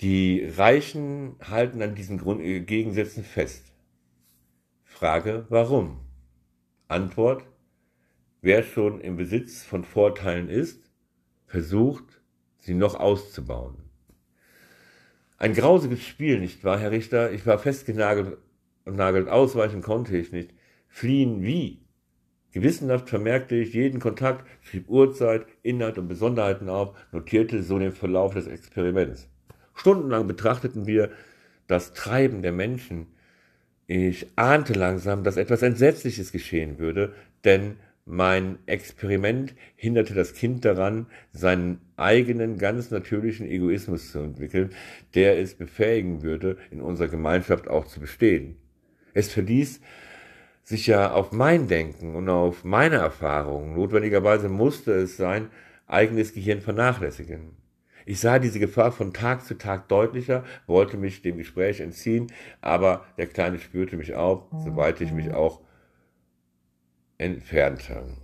Die 0.02 0.44
Reichen 0.44 1.36
halten 1.40 1.80
an 1.80 1.94
diesen 1.94 2.18
Grund 2.18 2.42
Gegensätzen 2.66 3.24
fest. 3.24 3.67
Frage, 4.98 5.46
warum? 5.48 6.00
Antwort, 6.88 7.44
wer 8.40 8.64
schon 8.64 9.00
im 9.00 9.16
Besitz 9.16 9.62
von 9.62 9.84
Vorteilen 9.84 10.48
ist, 10.48 10.90
versucht, 11.46 12.20
sie 12.58 12.74
noch 12.74 12.96
auszubauen. 12.96 13.76
Ein 15.36 15.54
grausiges 15.54 16.02
Spiel, 16.02 16.40
nicht 16.40 16.64
wahr, 16.64 16.80
Herr 16.80 16.90
Richter? 16.90 17.30
Ich 17.30 17.46
war 17.46 17.60
festgenagelt, 17.60 18.38
nagelt, 18.86 19.28
ausweichen 19.28 19.82
konnte 19.82 20.16
ich 20.16 20.32
nicht. 20.32 20.52
Fliehen 20.88 21.42
wie? 21.42 21.86
Gewissenhaft 22.50 23.08
vermerkte 23.08 23.54
ich 23.54 23.74
jeden 23.74 24.00
Kontakt, 24.00 24.48
schrieb 24.62 24.88
Uhrzeit, 24.88 25.46
Inhalt 25.62 25.98
und 25.98 26.08
Besonderheiten 26.08 26.68
auf, 26.68 26.96
notierte 27.12 27.62
so 27.62 27.78
den 27.78 27.92
Verlauf 27.92 28.34
des 28.34 28.48
Experiments. 28.48 29.28
Stundenlang 29.76 30.26
betrachteten 30.26 30.88
wir 30.88 31.12
das 31.68 31.92
Treiben 31.92 32.42
der 32.42 32.50
Menschen. 32.50 33.06
Ich 33.90 34.26
ahnte 34.36 34.74
langsam, 34.74 35.24
dass 35.24 35.38
etwas 35.38 35.62
Entsetzliches 35.62 36.30
geschehen 36.30 36.78
würde, 36.78 37.14
denn 37.44 37.76
mein 38.04 38.58
Experiment 38.66 39.54
hinderte 39.76 40.12
das 40.12 40.34
Kind 40.34 40.66
daran, 40.66 41.06
seinen 41.32 41.80
eigenen 41.96 42.58
ganz 42.58 42.90
natürlichen 42.90 43.48
Egoismus 43.48 44.12
zu 44.12 44.18
entwickeln, 44.18 44.74
der 45.14 45.38
es 45.38 45.54
befähigen 45.54 46.22
würde, 46.22 46.58
in 46.70 46.82
unserer 46.82 47.08
Gemeinschaft 47.08 47.66
auch 47.68 47.86
zu 47.86 47.98
bestehen. 47.98 48.56
Es 49.14 49.32
verließ 49.32 49.80
sich 50.64 50.86
ja 50.86 51.10
auf 51.10 51.32
mein 51.32 51.66
Denken 51.66 52.14
und 52.14 52.28
auf 52.28 52.64
meine 52.64 52.96
Erfahrungen. 52.96 53.74
Notwendigerweise 53.74 54.50
musste 54.50 54.92
es 54.92 55.16
sein 55.16 55.48
eigenes 55.86 56.34
Gehirn 56.34 56.60
vernachlässigen. 56.60 57.56
Ich 58.08 58.20
sah 58.20 58.38
diese 58.38 58.58
Gefahr 58.58 58.90
von 58.90 59.12
Tag 59.12 59.44
zu 59.44 59.58
Tag 59.58 59.88
deutlicher, 59.88 60.42
wollte 60.66 60.96
mich 60.96 61.20
dem 61.20 61.36
Gespräch 61.36 61.80
entziehen, 61.80 62.32
aber 62.62 63.04
der 63.18 63.26
Kleine 63.26 63.58
spürte 63.58 63.98
mich 63.98 64.14
auf, 64.14 64.46
soweit 64.64 65.02
ich 65.02 65.12
mich 65.12 65.34
auch 65.34 65.60
entfernte. 67.18 68.16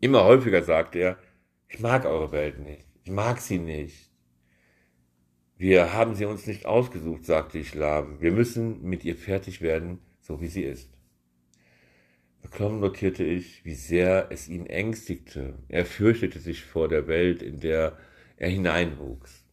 Immer 0.00 0.22
häufiger 0.22 0.62
sagte 0.62 1.00
er, 1.00 1.18
ich 1.66 1.80
mag 1.80 2.04
eure 2.04 2.30
Welt 2.30 2.60
nicht, 2.60 2.86
ich 3.02 3.10
mag 3.10 3.40
sie 3.40 3.58
nicht. 3.58 4.12
Wir 5.56 5.94
haben 5.94 6.14
sie 6.14 6.26
uns 6.26 6.46
nicht 6.46 6.64
ausgesucht, 6.64 7.24
sagte 7.24 7.58
ich 7.58 7.74
lahm. 7.74 8.20
Wir 8.20 8.30
müssen 8.30 8.82
mit 8.82 9.04
ihr 9.04 9.16
fertig 9.16 9.62
werden, 9.62 9.98
so 10.20 10.40
wie 10.40 10.46
sie 10.46 10.62
ist. 10.62 10.95
Beklommen 12.50 12.78
notierte 12.78 13.24
ich, 13.24 13.64
wie 13.64 13.74
sehr 13.74 14.28
es 14.30 14.46
ihn 14.46 14.66
ängstigte. 14.66 15.54
Er 15.68 15.84
fürchtete 15.84 16.38
sich 16.38 16.64
vor 16.64 16.86
der 16.86 17.08
Welt, 17.08 17.42
in 17.42 17.58
der 17.58 17.98
er 18.36 18.48
hineinwuchs. 18.48 19.44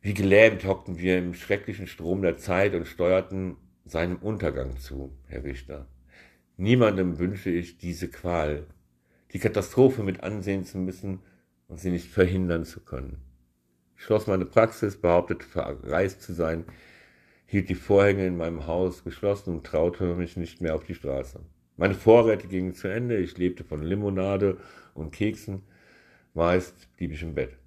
Wie 0.00 0.12
gelähmt 0.12 0.64
hockten 0.64 0.98
wir 0.98 1.18
im 1.18 1.34
schrecklichen 1.34 1.86
Strom 1.86 2.22
der 2.22 2.36
Zeit 2.38 2.74
und 2.74 2.84
steuerten 2.84 3.56
seinem 3.84 4.16
Untergang 4.16 4.76
zu, 4.78 5.16
Herr 5.28 5.44
Richter. 5.44 5.86
Niemandem 6.56 7.20
wünsche 7.20 7.50
ich 7.50 7.78
diese 7.78 8.08
Qual, 8.08 8.66
die 9.32 9.38
Katastrophe 9.38 10.02
mit 10.02 10.24
ansehen 10.24 10.64
zu 10.64 10.78
müssen 10.78 11.20
und 11.68 11.78
sie 11.78 11.90
nicht 11.90 12.08
verhindern 12.08 12.64
zu 12.64 12.80
können. 12.80 13.18
Ich 13.96 14.02
schloss 14.02 14.26
meine 14.26 14.46
Praxis, 14.46 15.00
behauptete 15.00 15.46
verreist 15.46 16.22
zu 16.22 16.32
sein, 16.32 16.64
hielt 17.50 17.68
die 17.68 17.74
Vorhänge 17.74 18.24
in 18.28 18.36
meinem 18.36 18.68
Haus 18.68 19.02
geschlossen 19.02 19.50
und 19.52 19.66
traute 19.66 20.14
mich 20.14 20.36
nicht 20.36 20.60
mehr 20.60 20.76
auf 20.76 20.84
die 20.84 20.94
Straße. 20.94 21.40
Meine 21.76 21.94
Vorräte 21.94 22.46
gingen 22.46 22.74
zu 22.74 22.86
Ende, 22.86 23.16
ich 23.16 23.36
lebte 23.38 23.64
von 23.64 23.82
Limonade 23.82 24.58
und 24.94 25.10
Keksen, 25.10 25.62
meist 26.32 26.96
blieb 26.96 27.10
ich 27.10 27.24
im 27.24 27.34
Bett. 27.34 27.58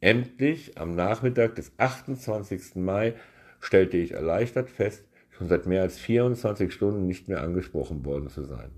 Endlich 0.00 0.76
am 0.76 0.94
Nachmittag 0.94 1.54
des 1.54 1.72
28. 1.78 2.74
Mai 2.74 3.14
stellte 3.60 3.96
ich 3.96 4.12
erleichtert 4.12 4.68
fest, 4.68 5.08
schon 5.30 5.48
seit 5.48 5.64
mehr 5.64 5.80
als 5.80 5.98
24 5.98 6.70
Stunden 6.70 7.06
nicht 7.06 7.28
mehr 7.28 7.40
angesprochen 7.40 8.04
worden 8.04 8.28
zu 8.28 8.44
sein. 8.44 8.72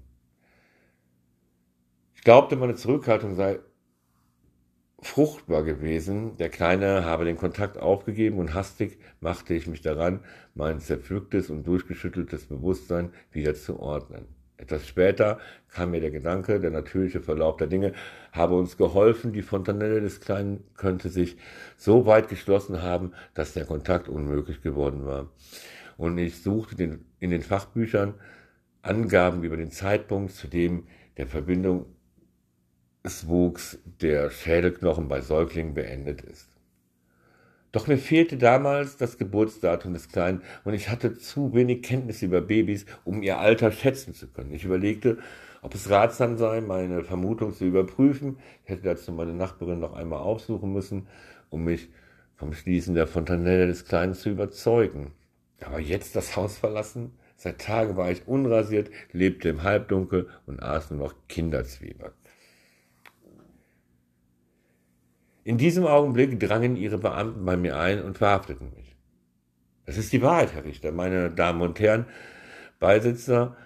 Ich 2.14 2.22
glaubte, 2.22 2.54
meine 2.54 2.76
Zurückhaltung 2.76 3.34
sei 3.34 3.58
fruchtbar 5.02 5.64
gewesen. 5.64 6.36
Der 6.38 6.48
Kleine 6.48 7.04
habe 7.04 7.24
den 7.24 7.36
Kontakt 7.36 7.76
aufgegeben 7.76 8.38
und 8.38 8.54
hastig 8.54 8.98
machte 9.20 9.52
ich 9.54 9.66
mich 9.66 9.82
daran, 9.82 10.20
mein 10.54 10.80
zerpflücktes 10.80 11.50
und 11.50 11.66
durchgeschütteltes 11.66 12.46
Bewusstsein 12.46 13.10
wieder 13.32 13.54
zu 13.54 13.80
ordnen. 13.80 14.26
Etwas 14.56 14.86
später 14.86 15.40
kam 15.68 15.90
mir 15.90 16.00
der 16.00 16.12
Gedanke, 16.12 16.60
der 16.60 16.70
natürliche 16.70 17.20
Verlauf 17.20 17.56
der 17.56 17.66
Dinge 17.66 17.94
habe 18.30 18.54
uns 18.54 18.76
geholfen, 18.76 19.32
die 19.32 19.42
Fontanelle 19.42 20.00
des 20.00 20.20
Kleinen 20.20 20.62
könnte 20.76 21.08
sich 21.08 21.36
so 21.76 22.06
weit 22.06 22.28
geschlossen 22.28 22.80
haben, 22.80 23.12
dass 23.34 23.54
der 23.54 23.64
Kontakt 23.64 24.08
unmöglich 24.08 24.62
geworden 24.62 25.04
war. 25.04 25.30
Und 25.96 26.16
ich 26.16 26.42
suchte 26.42 26.76
den, 26.76 27.04
in 27.18 27.30
den 27.30 27.42
Fachbüchern 27.42 28.14
Angaben 28.82 29.42
über 29.42 29.56
den 29.56 29.72
Zeitpunkt, 29.72 30.32
zu 30.32 30.46
dem 30.46 30.86
der 31.16 31.26
Verbindung 31.26 31.86
des 33.04 33.28
Wuchs 33.28 33.78
der 34.00 34.30
Schädelknochen 34.30 35.08
bei 35.08 35.20
Säuglingen 35.20 35.74
beendet 35.74 36.22
ist. 36.22 36.48
Doch 37.72 37.86
mir 37.86 37.96
fehlte 37.96 38.36
damals 38.36 38.98
das 38.98 39.16
Geburtsdatum 39.16 39.94
des 39.94 40.08
Kleinen 40.08 40.42
und 40.64 40.74
ich 40.74 40.90
hatte 40.90 41.16
zu 41.16 41.54
wenig 41.54 41.82
Kenntnis 41.82 42.20
über 42.20 42.42
Babys, 42.42 42.84
um 43.04 43.22
ihr 43.22 43.38
Alter 43.38 43.72
schätzen 43.72 44.12
zu 44.12 44.28
können. 44.28 44.52
Ich 44.52 44.64
überlegte, 44.64 45.18
ob 45.62 45.74
es 45.74 45.88
ratsam 45.88 46.36
sei, 46.36 46.60
meine 46.60 47.02
Vermutung 47.02 47.54
zu 47.54 47.64
überprüfen. 47.64 48.38
Ich 48.64 48.70
hätte 48.70 48.82
dazu 48.82 49.10
meine 49.12 49.32
Nachbarin 49.32 49.80
noch 49.80 49.94
einmal 49.94 50.20
aufsuchen 50.20 50.72
müssen, 50.72 51.06
um 51.48 51.64
mich 51.64 51.88
vom 52.34 52.52
Schließen 52.52 52.94
der 52.94 53.06
Fontanelle 53.06 53.66
des 53.66 53.86
Kleinen 53.86 54.14
zu 54.14 54.28
überzeugen. 54.28 55.12
Aber 55.64 55.78
jetzt 55.78 56.14
das 56.14 56.36
Haus 56.36 56.58
verlassen? 56.58 57.12
Seit 57.36 57.60
Tagen 57.60 57.96
war 57.96 58.10
ich 58.10 58.28
unrasiert, 58.28 58.90
lebte 59.12 59.48
im 59.48 59.62
Halbdunkel 59.62 60.28
und 60.46 60.62
aß 60.62 60.90
nur 60.90 61.00
noch 61.00 61.14
Kinderzwieback. 61.28 62.12
In 65.44 65.58
diesem 65.58 65.86
Augenblick 65.86 66.38
drangen 66.38 66.76
ihre 66.76 66.98
Beamten 66.98 67.44
bei 67.44 67.56
mir 67.56 67.76
ein 67.76 68.02
und 68.02 68.18
verhafteten 68.18 68.72
mich. 68.76 68.94
Das 69.86 69.98
ist 69.98 70.12
die 70.12 70.22
Wahrheit, 70.22 70.54
Herr 70.54 70.64
Richter, 70.64 70.92
meine 70.92 71.30
Damen 71.30 71.60
und 71.62 71.80
Herren, 71.80 72.06
Beisitzer, 72.78 73.56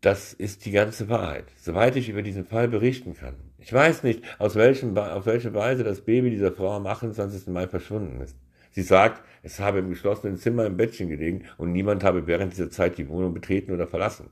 das 0.00 0.32
ist 0.32 0.64
die 0.64 0.70
ganze 0.70 1.08
Wahrheit, 1.08 1.46
soweit 1.56 1.96
ich 1.96 2.08
über 2.08 2.22
diesen 2.22 2.44
Fall 2.44 2.68
berichten 2.68 3.14
kann. 3.14 3.34
Ich 3.58 3.72
weiß 3.72 4.04
nicht, 4.04 4.22
aus 4.38 4.54
welchem, 4.54 4.96
auf 4.96 5.26
welche 5.26 5.52
Weise 5.54 5.82
das 5.82 6.02
Baby 6.02 6.30
dieser 6.30 6.52
Frau 6.52 6.70
am 6.76 6.86
28. 6.86 7.48
Mai 7.48 7.66
verschwunden 7.66 8.20
ist. 8.20 8.36
Sie 8.70 8.82
sagt, 8.82 9.24
es 9.42 9.58
habe 9.58 9.80
im 9.80 9.90
geschlossenen 9.90 10.36
Zimmer 10.36 10.66
im 10.66 10.76
Bettchen 10.76 11.08
gelegen 11.08 11.44
und 11.56 11.72
niemand 11.72 12.04
habe 12.04 12.28
während 12.28 12.52
dieser 12.52 12.70
Zeit 12.70 12.96
die 12.98 13.08
Wohnung 13.08 13.34
betreten 13.34 13.72
oder 13.72 13.88
verlassen. 13.88 14.30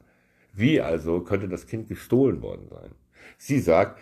Wie 0.52 0.80
also 0.80 1.20
könnte 1.20 1.48
das 1.48 1.66
Kind 1.66 1.88
gestohlen 1.88 2.42
worden 2.42 2.68
sein? 2.70 2.92
Sie 3.38 3.58
sagt, 3.58 3.98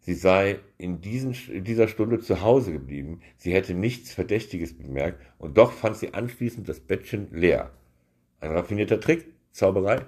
Sie 0.00 0.14
sei 0.14 0.58
in, 0.78 1.00
diesen, 1.00 1.34
in 1.52 1.64
dieser 1.64 1.86
Stunde 1.86 2.20
zu 2.20 2.40
Hause 2.40 2.72
geblieben, 2.72 3.20
sie 3.36 3.52
hätte 3.52 3.74
nichts 3.74 4.12
Verdächtiges 4.14 4.76
bemerkt, 4.76 5.20
und 5.38 5.58
doch 5.58 5.72
fand 5.72 5.96
sie 5.96 6.14
anschließend 6.14 6.68
das 6.68 6.80
Bettchen 6.80 7.28
leer. 7.32 7.70
Ein 8.40 8.52
raffinierter 8.52 8.98
Trick? 8.98 9.26
Zauberei? 9.52 10.06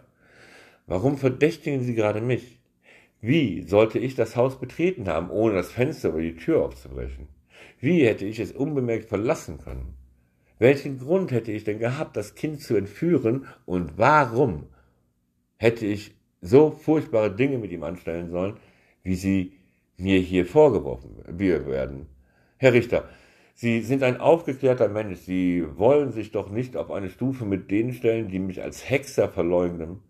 Warum 0.86 1.18
verdächtigen 1.18 1.82
Sie 1.82 1.94
gerade 1.94 2.20
mich? 2.20 2.58
Wie 3.20 3.62
sollte 3.62 3.98
ich 3.98 4.14
das 4.14 4.34
Haus 4.34 4.58
betreten 4.58 5.08
haben, 5.08 5.30
ohne 5.30 5.54
das 5.54 5.70
Fenster 5.70 6.12
oder 6.12 6.22
die 6.22 6.36
Tür 6.36 6.64
aufzubrechen? 6.64 7.28
Wie 7.78 8.04
hätte 8.06 8.24
ich 8.24 8.40
es 8.40 8.52
unbemerkt 8.52 9.06
verlassen 9.06 9.58
können? 9.58 9.94
Welchen 10.58 10.98
Grund 10.98 11.30
hätte 11.32 11.52
ich 11.52 11.64
denn 11.64 11.78
gehabt, 11.78 12.16
das 12.16 12.34
Kind 12.34 12.60
zu 12.60 12.76
entführen 12.76 13.46
und 13.66 13.98
warum 13.98 14.66
hätte 15.56 15.86
ich 15.86 16.14
so 16.40 16.70
furchtbare 16.70 17.34
Dinge 17.34 17.58
mit 17.58 17.70
ihm 17.70 17.82
anstellen 17.82 18.30
sollen, 18.30 18.56
wie 19.02 19.14
sie 19.14 19.52
mir 20.02 20.18
hier 20.18 20.44
vorgeworfen 20.44 21.16
werden. 21.26 22.06
Herr 22.58 22.72
Richter, 22.72 23.08
Sie 23.54 23.82
sind 23.82 24.02
ein 24.02 24.18
aufgeklärter 24.18 24.88
Mensch. 24.88 25.20
Sie 25.20 25.64
wollen 25.76 26.10
sich 26.10 26.32
doch 26.32 26.50
nicht 26.50 26.76
auf 26.76 26.90
eine 26.90 27.10
Stufe 27.10 27.44
mit 27.44 27.70
denen 27.70 27.92
stellen, 27.92 28.28
die 28.28 28.38
mich 28.38 28.62
als 28.62 28.88
Hexer 28.88 29.28
verleugnen. 29.28 30.00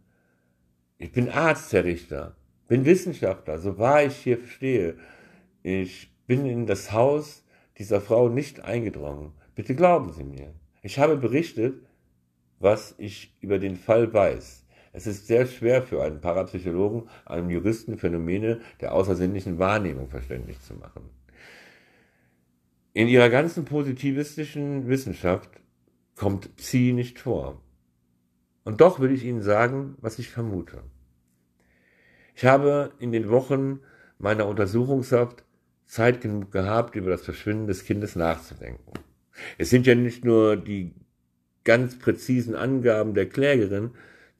Ich 0.98 1.12
bin 1.12 1.28
Arzt, 1.28 1.72
Herr 1.72 1.85
Richter, 1.85 2.37
bin 2.68 2.85
Wissenschaftler, 2.85 3.59
so 3.59 3.78
wahr 3.78 4.05
ich 4.05 4.16
hier 4.16 4.38
stehe. 4.46 4.96
Ich 5.62 6.12
bin 6.26 6.46
in 6.46 6.66
das 6.66 6.92
Haus 6.92 7.44
dieser 7.78 8.00
Frau 8.00 8.28
nicht 8.28 8.64
eingedrungen. 8.64 9.33
Bitte 9.55 9.74
glauben 9.74 10.12
Sie 10.12 10.24
mir. 10.24 10.55
Ich 10.83 10.98
habe 10.98 11.16
berichtet, 11.16 11.74
was 12.59 12.94
ich 12.98 13.37
über 13.40 13.59
den 13.59 13.76
Fall 13.76 14.12
weiß. 14.12 14.62
Es 14.92 15.07
ist 15.07 15.26
sehr 15.26 15.46
schwer 15.46 15.83
für 15.83 16.02
einen 16.02 16.20
Parapsychologen, 16.20 17.09
einem 17.24 17.48
Juristen 17.48 17.96
Phänomene 17.96 18.61
der 18.81 18.92
außersinnlichen 18.92 19.59
Wahrnehmung 19.59 20.09
verständlich 20.09 20.61
zu 20.61 20.74
machen. 20.74 21.09
In 22.92 23.09
ihrer 23.09 23.31
ganzen 23.31 23.64
positivistischen 23.64 24.87
Wissenschaft 24.88 25.48
kommt 26.14 26.55
Psi 26.57 26.92
nicht 26.94 27.18
vor. 27.18 27.62
Und 28.64 28.83
doch 28.83 29.00
will 29.00 29.12
ich 29.12 29.24
Ihnen 29.24 29.42
sagen, 29.42 29.96
was 30.00 30.18
ich 30.18 30.28
vermute. 30.28 30.83
Ich 32.35 32.44
habe 32.44 32.92
in 32.98 33.12
den 33.12 33.31
Wochen 33.31 33.81
meiner 34.18 34.46
Untersuchungshaft 34.46 35.44
Zeit 35.87 36.20
genug 36.20 36.52
gehabt, 36.52 36.94
über 36.96 37.11
das 37.11 37.22
Verschwinden 37.22 37.66
des 37.66 37.85
Kindes 37.85 38.14
nachzudenken. 38.14 38.92
Es 39.59 39.70
sind 39.70 39.87
ja 39.87 39.94
nicht 39.94 40.24
nur 40.24 40.57
die 40.57 40.94
ganz 41.64 41.98
präzisen 41.98 42.55
Angaben 42.55 43.14
der 43.14 43.28
Klägerin, 43.28 43.92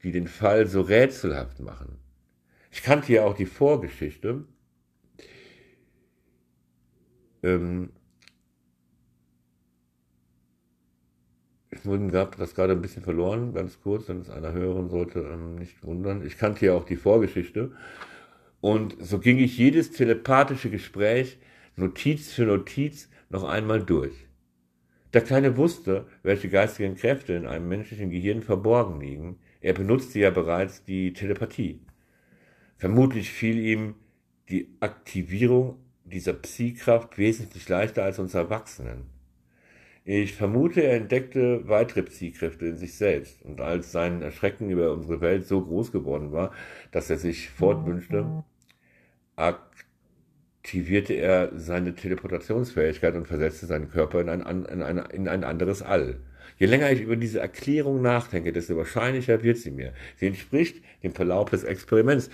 die 0.03 0.13
den 0.13 0.27
Fall 0.27 0.67
so 0.67 0.81
rätselhaft 0.81 1.61
machen. 1.61 1.99
Ich 2.71 2.83
kannte 2.83 3.13
ja 3.13 3.25
auch 3.25 3.35
die 3.35 3.47
Vorgeschichte. 3.47 4.45
Ähm, 7.43 7.91
ich 11.71 11.85
habe 11.85 12.37
das 12.37 12.55
gerade 12.55 12.73
ein 12.73 12.83
bisschen 12.83 13.03
verloren, 13.03 13.55
ganz 13.55 13.81
kurz, 13.81 14.09
wenn 14.09 14.21
es 14.21 14.31
einer 14.31 14.53
hören 14.53 14.89
sollte, 14.89 15.21
ähm, 15.21 15.57
nicht 15.57 15.83
wundern. 15.83 16.25
Ich 16.25 16.39
kannte 16.39 16.67
ja 16.67 16.75
auch 16.75 16.85
die 16.85 16.97
Vorgeschichte. 16.97 17.73
Und 18.61 18.97
so 19.01 19.19
ging 19.19 19.39
ich 19.39 19.59
jedes 19.59 19.91
telepathische 19.91 20.71
Gespräch 20.71 21.39
Notiz 21.77 22.33
für 22.33 22.45
Notiz 22.45 23.09
noch 23.29 23.45
einmal 23.45 23.83
durch. 23.83 24.27
Der 25.13 25.23
Kleine 25.23 25.57
wusste, 25.57 26.07
welche 26.23 26.49
geistigen 26.49 26.95
Kräfte 26.95 27.35
in 27.35 27.47
einem 27.47 27.69
menschlichen 27.69 28.11
Gehirn 28.11 28.43
verborgen 28.43 29.01
liegen, 29.01 29.39
er 29.63 29.73
benutzte 29.73 30.19
ja 30.19 30.31
bereits 30.31 30.85
die 30.85 31.13
Telepathie. 31.13 31.81
Vermutlich 32.77 33.31
fiel 33.31 33.59
ihm 33.59 33.95
die 34.51 34.69
Aktivierung 34.81 35.79
dieser 36.05 36.33
Psi-Kraft 36.33 37.17
wesentlich 37.17 37.69
leichter 37.69 38.03
als 38.03 38.19
uns 38.19 38.35
Erwachsenen. 38.35 39.05
Ich 40.05 40.35
vermute, 40.35 40.83
er 40.83 40.97
entdeckte 40.97 41.69
weitere 41.69 42.03
Psi-Kräfte 42.03 42.67
in 42.67 42.77
sich 42.77 42.95
selbst 42.97 43.41
und 43.43 43.61
als 43.61 43.93
sein 43.93 44.21
Erschrecken 44.21 44.69
über 44.69 44.93
unsere 44.93 45.21
Welt 45.21 45.47
so 45.47 45.65
groß 45.65 45.93
geworden 45.93 46.33
war, 46.33 46.53
dass 46.91 47.09
er 47.09 47.19
sich 47.19 47.51
fortwünschte, 47.51 48.43
aktivierte 49.37 51.15
er 51.15 51.53
seine 51.55 51.95
Teleportationsfähigkeit 51.95 53.15
und 53.15 53.29
versetzte 53.29 53.67
seinen 53.67 53.91
Körper 53.91 54.21
in 54.21 54.29
ein, 54.29 54.65
in 54.65 54.83
ein, 54.83 54.99
in 54.99 55.29
ein 55.29 55.45
anderes 55.45 55.83
All. 55.83 56.19
Je 56.59 56.67
länger 56.67 56.91
ich 56.91 57.01
über 57.01 57.17
diese 57.17 57.41
Erklärung 57.41 58.03
nachdenke, 58.03 58.53
desto 58.53 58.77
wahrscheinlicher 58.77 59.43
wird 59.43 59.59
sie 59.59 59.71
mir. 59.71 59.93
Sie 60.17 60.27
entspricht 60.27 60.83
dem 61.03 61.13
Verlauf 61.13 61.51
des 61.51 61.65
Experiments, 61.65 62.31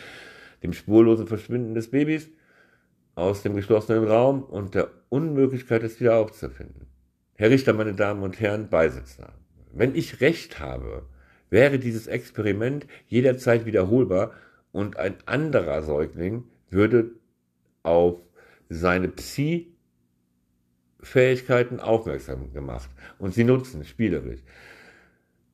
dem 0.63 0.73
spurlosen 0.73 1.27
Verschwinden 1.27 1.75
des 1.75 1.91
Babys 1.91 2.29
aus 3.15 3.43
dem 3.43 3.57
geschlossenen 3.57 4.05
Raum 4.05 4.43
und 4.43 4.75
der 4.75 4.91
Unmöglichkeit, 5.09 5.83
es 5.83 6.01
wieder 6.01 6.17
aufzufinden. 6.17 6.87
Herr 7.35 7.51
Richter, 7.51 7.73
meine 7.73 7.95
Damen 7.95 8.23
und 8.23 8.41
Herren, 8.41 8.69
Beisitzer, 8.69 9.33
wenn 9.73 9.95
ich 9.95 10.21
recht 10.21 10.61
habe, 10.61 11.09
wäre 11.51 11.79
dieses 11.79 12.07
Experiment 12.07 12.87
jederzeit 13.07 13.65
wiederholbar 13.67 14.33
und 14.73 14.97
ein 14.97 15.17
anderer 15.27 15.83
Säugling 15.83 16.45
würde 16.71 17.13
auf 17.83 18.21
seine 18.69 19.15
Psi-Fähigkeiten 21.03 21.81
aufmerksam 21.81 22.53
gemacht 22.53 22.91
und 23.19 23.35
sie 23.35 23.45
nutzen, 23.45 23.85
spielerisch, 23.85 24.41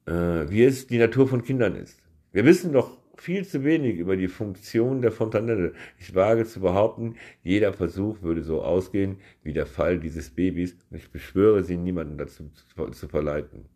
äh, 0.06 0.12
wie 0.48 0.64
es 0.64 0.86
die 0.86 0.98
Natur 0.98 1.28
von 1.28 1.42
Kindern 1.42 1.76
ist. 1.76 1.98
Wir 2.32 2.44
wissen 2.44 2.72
doch 2.72 2.98
viel 3.16 3.46
zu 3.46 3.62
wenig 3.62 3.98
über 3.98 4.16
die 4.16 4.28
Funktion 4.28 5.00
der 5.00 5.12
Fontanelle. 5.12 5.74
Ich 5.98 6.14
wage 6.14 6.46
zu 6.46 6.60
behaupten, 6.60 7.14
jeder 7.42 7.72
Versuch 7.72 8.22
würde 8.22 8.42
so 8.42 8.62
ausgehen 8.62 9.18
wie 9.42 9.52
der 9.52 9.66
Fall 9.66 10.00
dieses 10.00 10.30
Babys 10.30 10.76
und 10.90 10.96
ich 10.96 11.10
beschwöre 11.10 11.62
sie, 11.62 11.76
niemanden 11.76 12.18
dazu 12.18 12.50
zu 12.90 13.08
verleiten. 13.08 13.66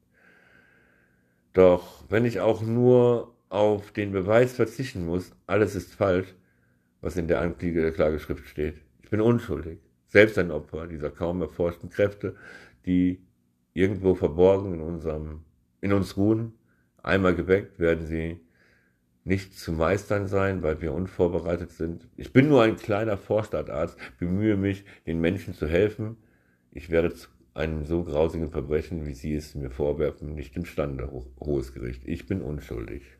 Doch 1.53 2.05
wenn 2.09 2.25
ich 2.25 2.41
auch 2.41 2.63
nur 2.63 3.35
auf 3.49 3.93
den 3.93 4.13
Beweis 4.13 4.55
verzichten 4.55 5.07
muss, 5.07 5.33
alles 5.47 5.75
ist 5.75 5.95
falsch, 5.95 6.35
was 7.01 7.17
in 7.17 7.29
der 7.29 7.41
Anklageschrift 7.41 8.47
steht. 8.49 8.77
Ich 9.03 9.11
bin 9.11 9.21
unschuldig, 9.21 9.79
selbst 10.09 10.39
ein 10.39 10.51
Opfer 10.51 10.87
dieser 10.87 11.11
kaum 11.11 11.41
erforschten 11.43 11.91
Kräfte, 11.91 12.35
die 12.87 13.23
irgendwo 13.75 14.15
verborgen 14.15 14.75
in 14.75 14.81
unserem, 14.81 15.45
in 15.81 15.93
uns 15.93 16.17
ruhen. 16.17 16.55
Einmal 17.03 17.35
geweckt 17.35 17.79
werden 17.79 18.07
sie 18.07 18.41
nicht 19.25 19.59
zu 19.59 19.73
meistern 19.73 20.27
sein, 20.27 20.63
weil 20.63 20.81
wir 20.81 20.93
unvorbereitet 20.93 21.71
sind. 21.71 22.09
Ich 22.17 22.33
bin 22.33 22.49
nur 22.49 22.63
ein 22.63 22.77
kleiner 22.77 23.19
Vorstadtarzt, 23.19 23.99
bemühe 24.19 24.57
mich, 24.57 24.85
den 25.07 25.21
Menschen 25.21 25.55
zu 25.55 25.69
helfen. 25.69 26.17
Ich 26.73 26.91
werde 26.91 27.15
zu 27.15 27.29
einem 27.53 27.85
so 27.85 28.05
grausigen 28.05 28.51
Verbrechen, 28.51 29.07
wie 29.07 29.15
Sie 29.15 29.35
es 29.35 29.55
mir 29.55 29.71
vorwerfen, 29.71 30.35
nicht 30.35 30.57
imstande, 30.57 31.11
hohes 31.41 31.75
Gericht. 31.75 32.03
Ich 32.07 32.27
bin 32.27 32.41
unschuldig. 32.41 33.18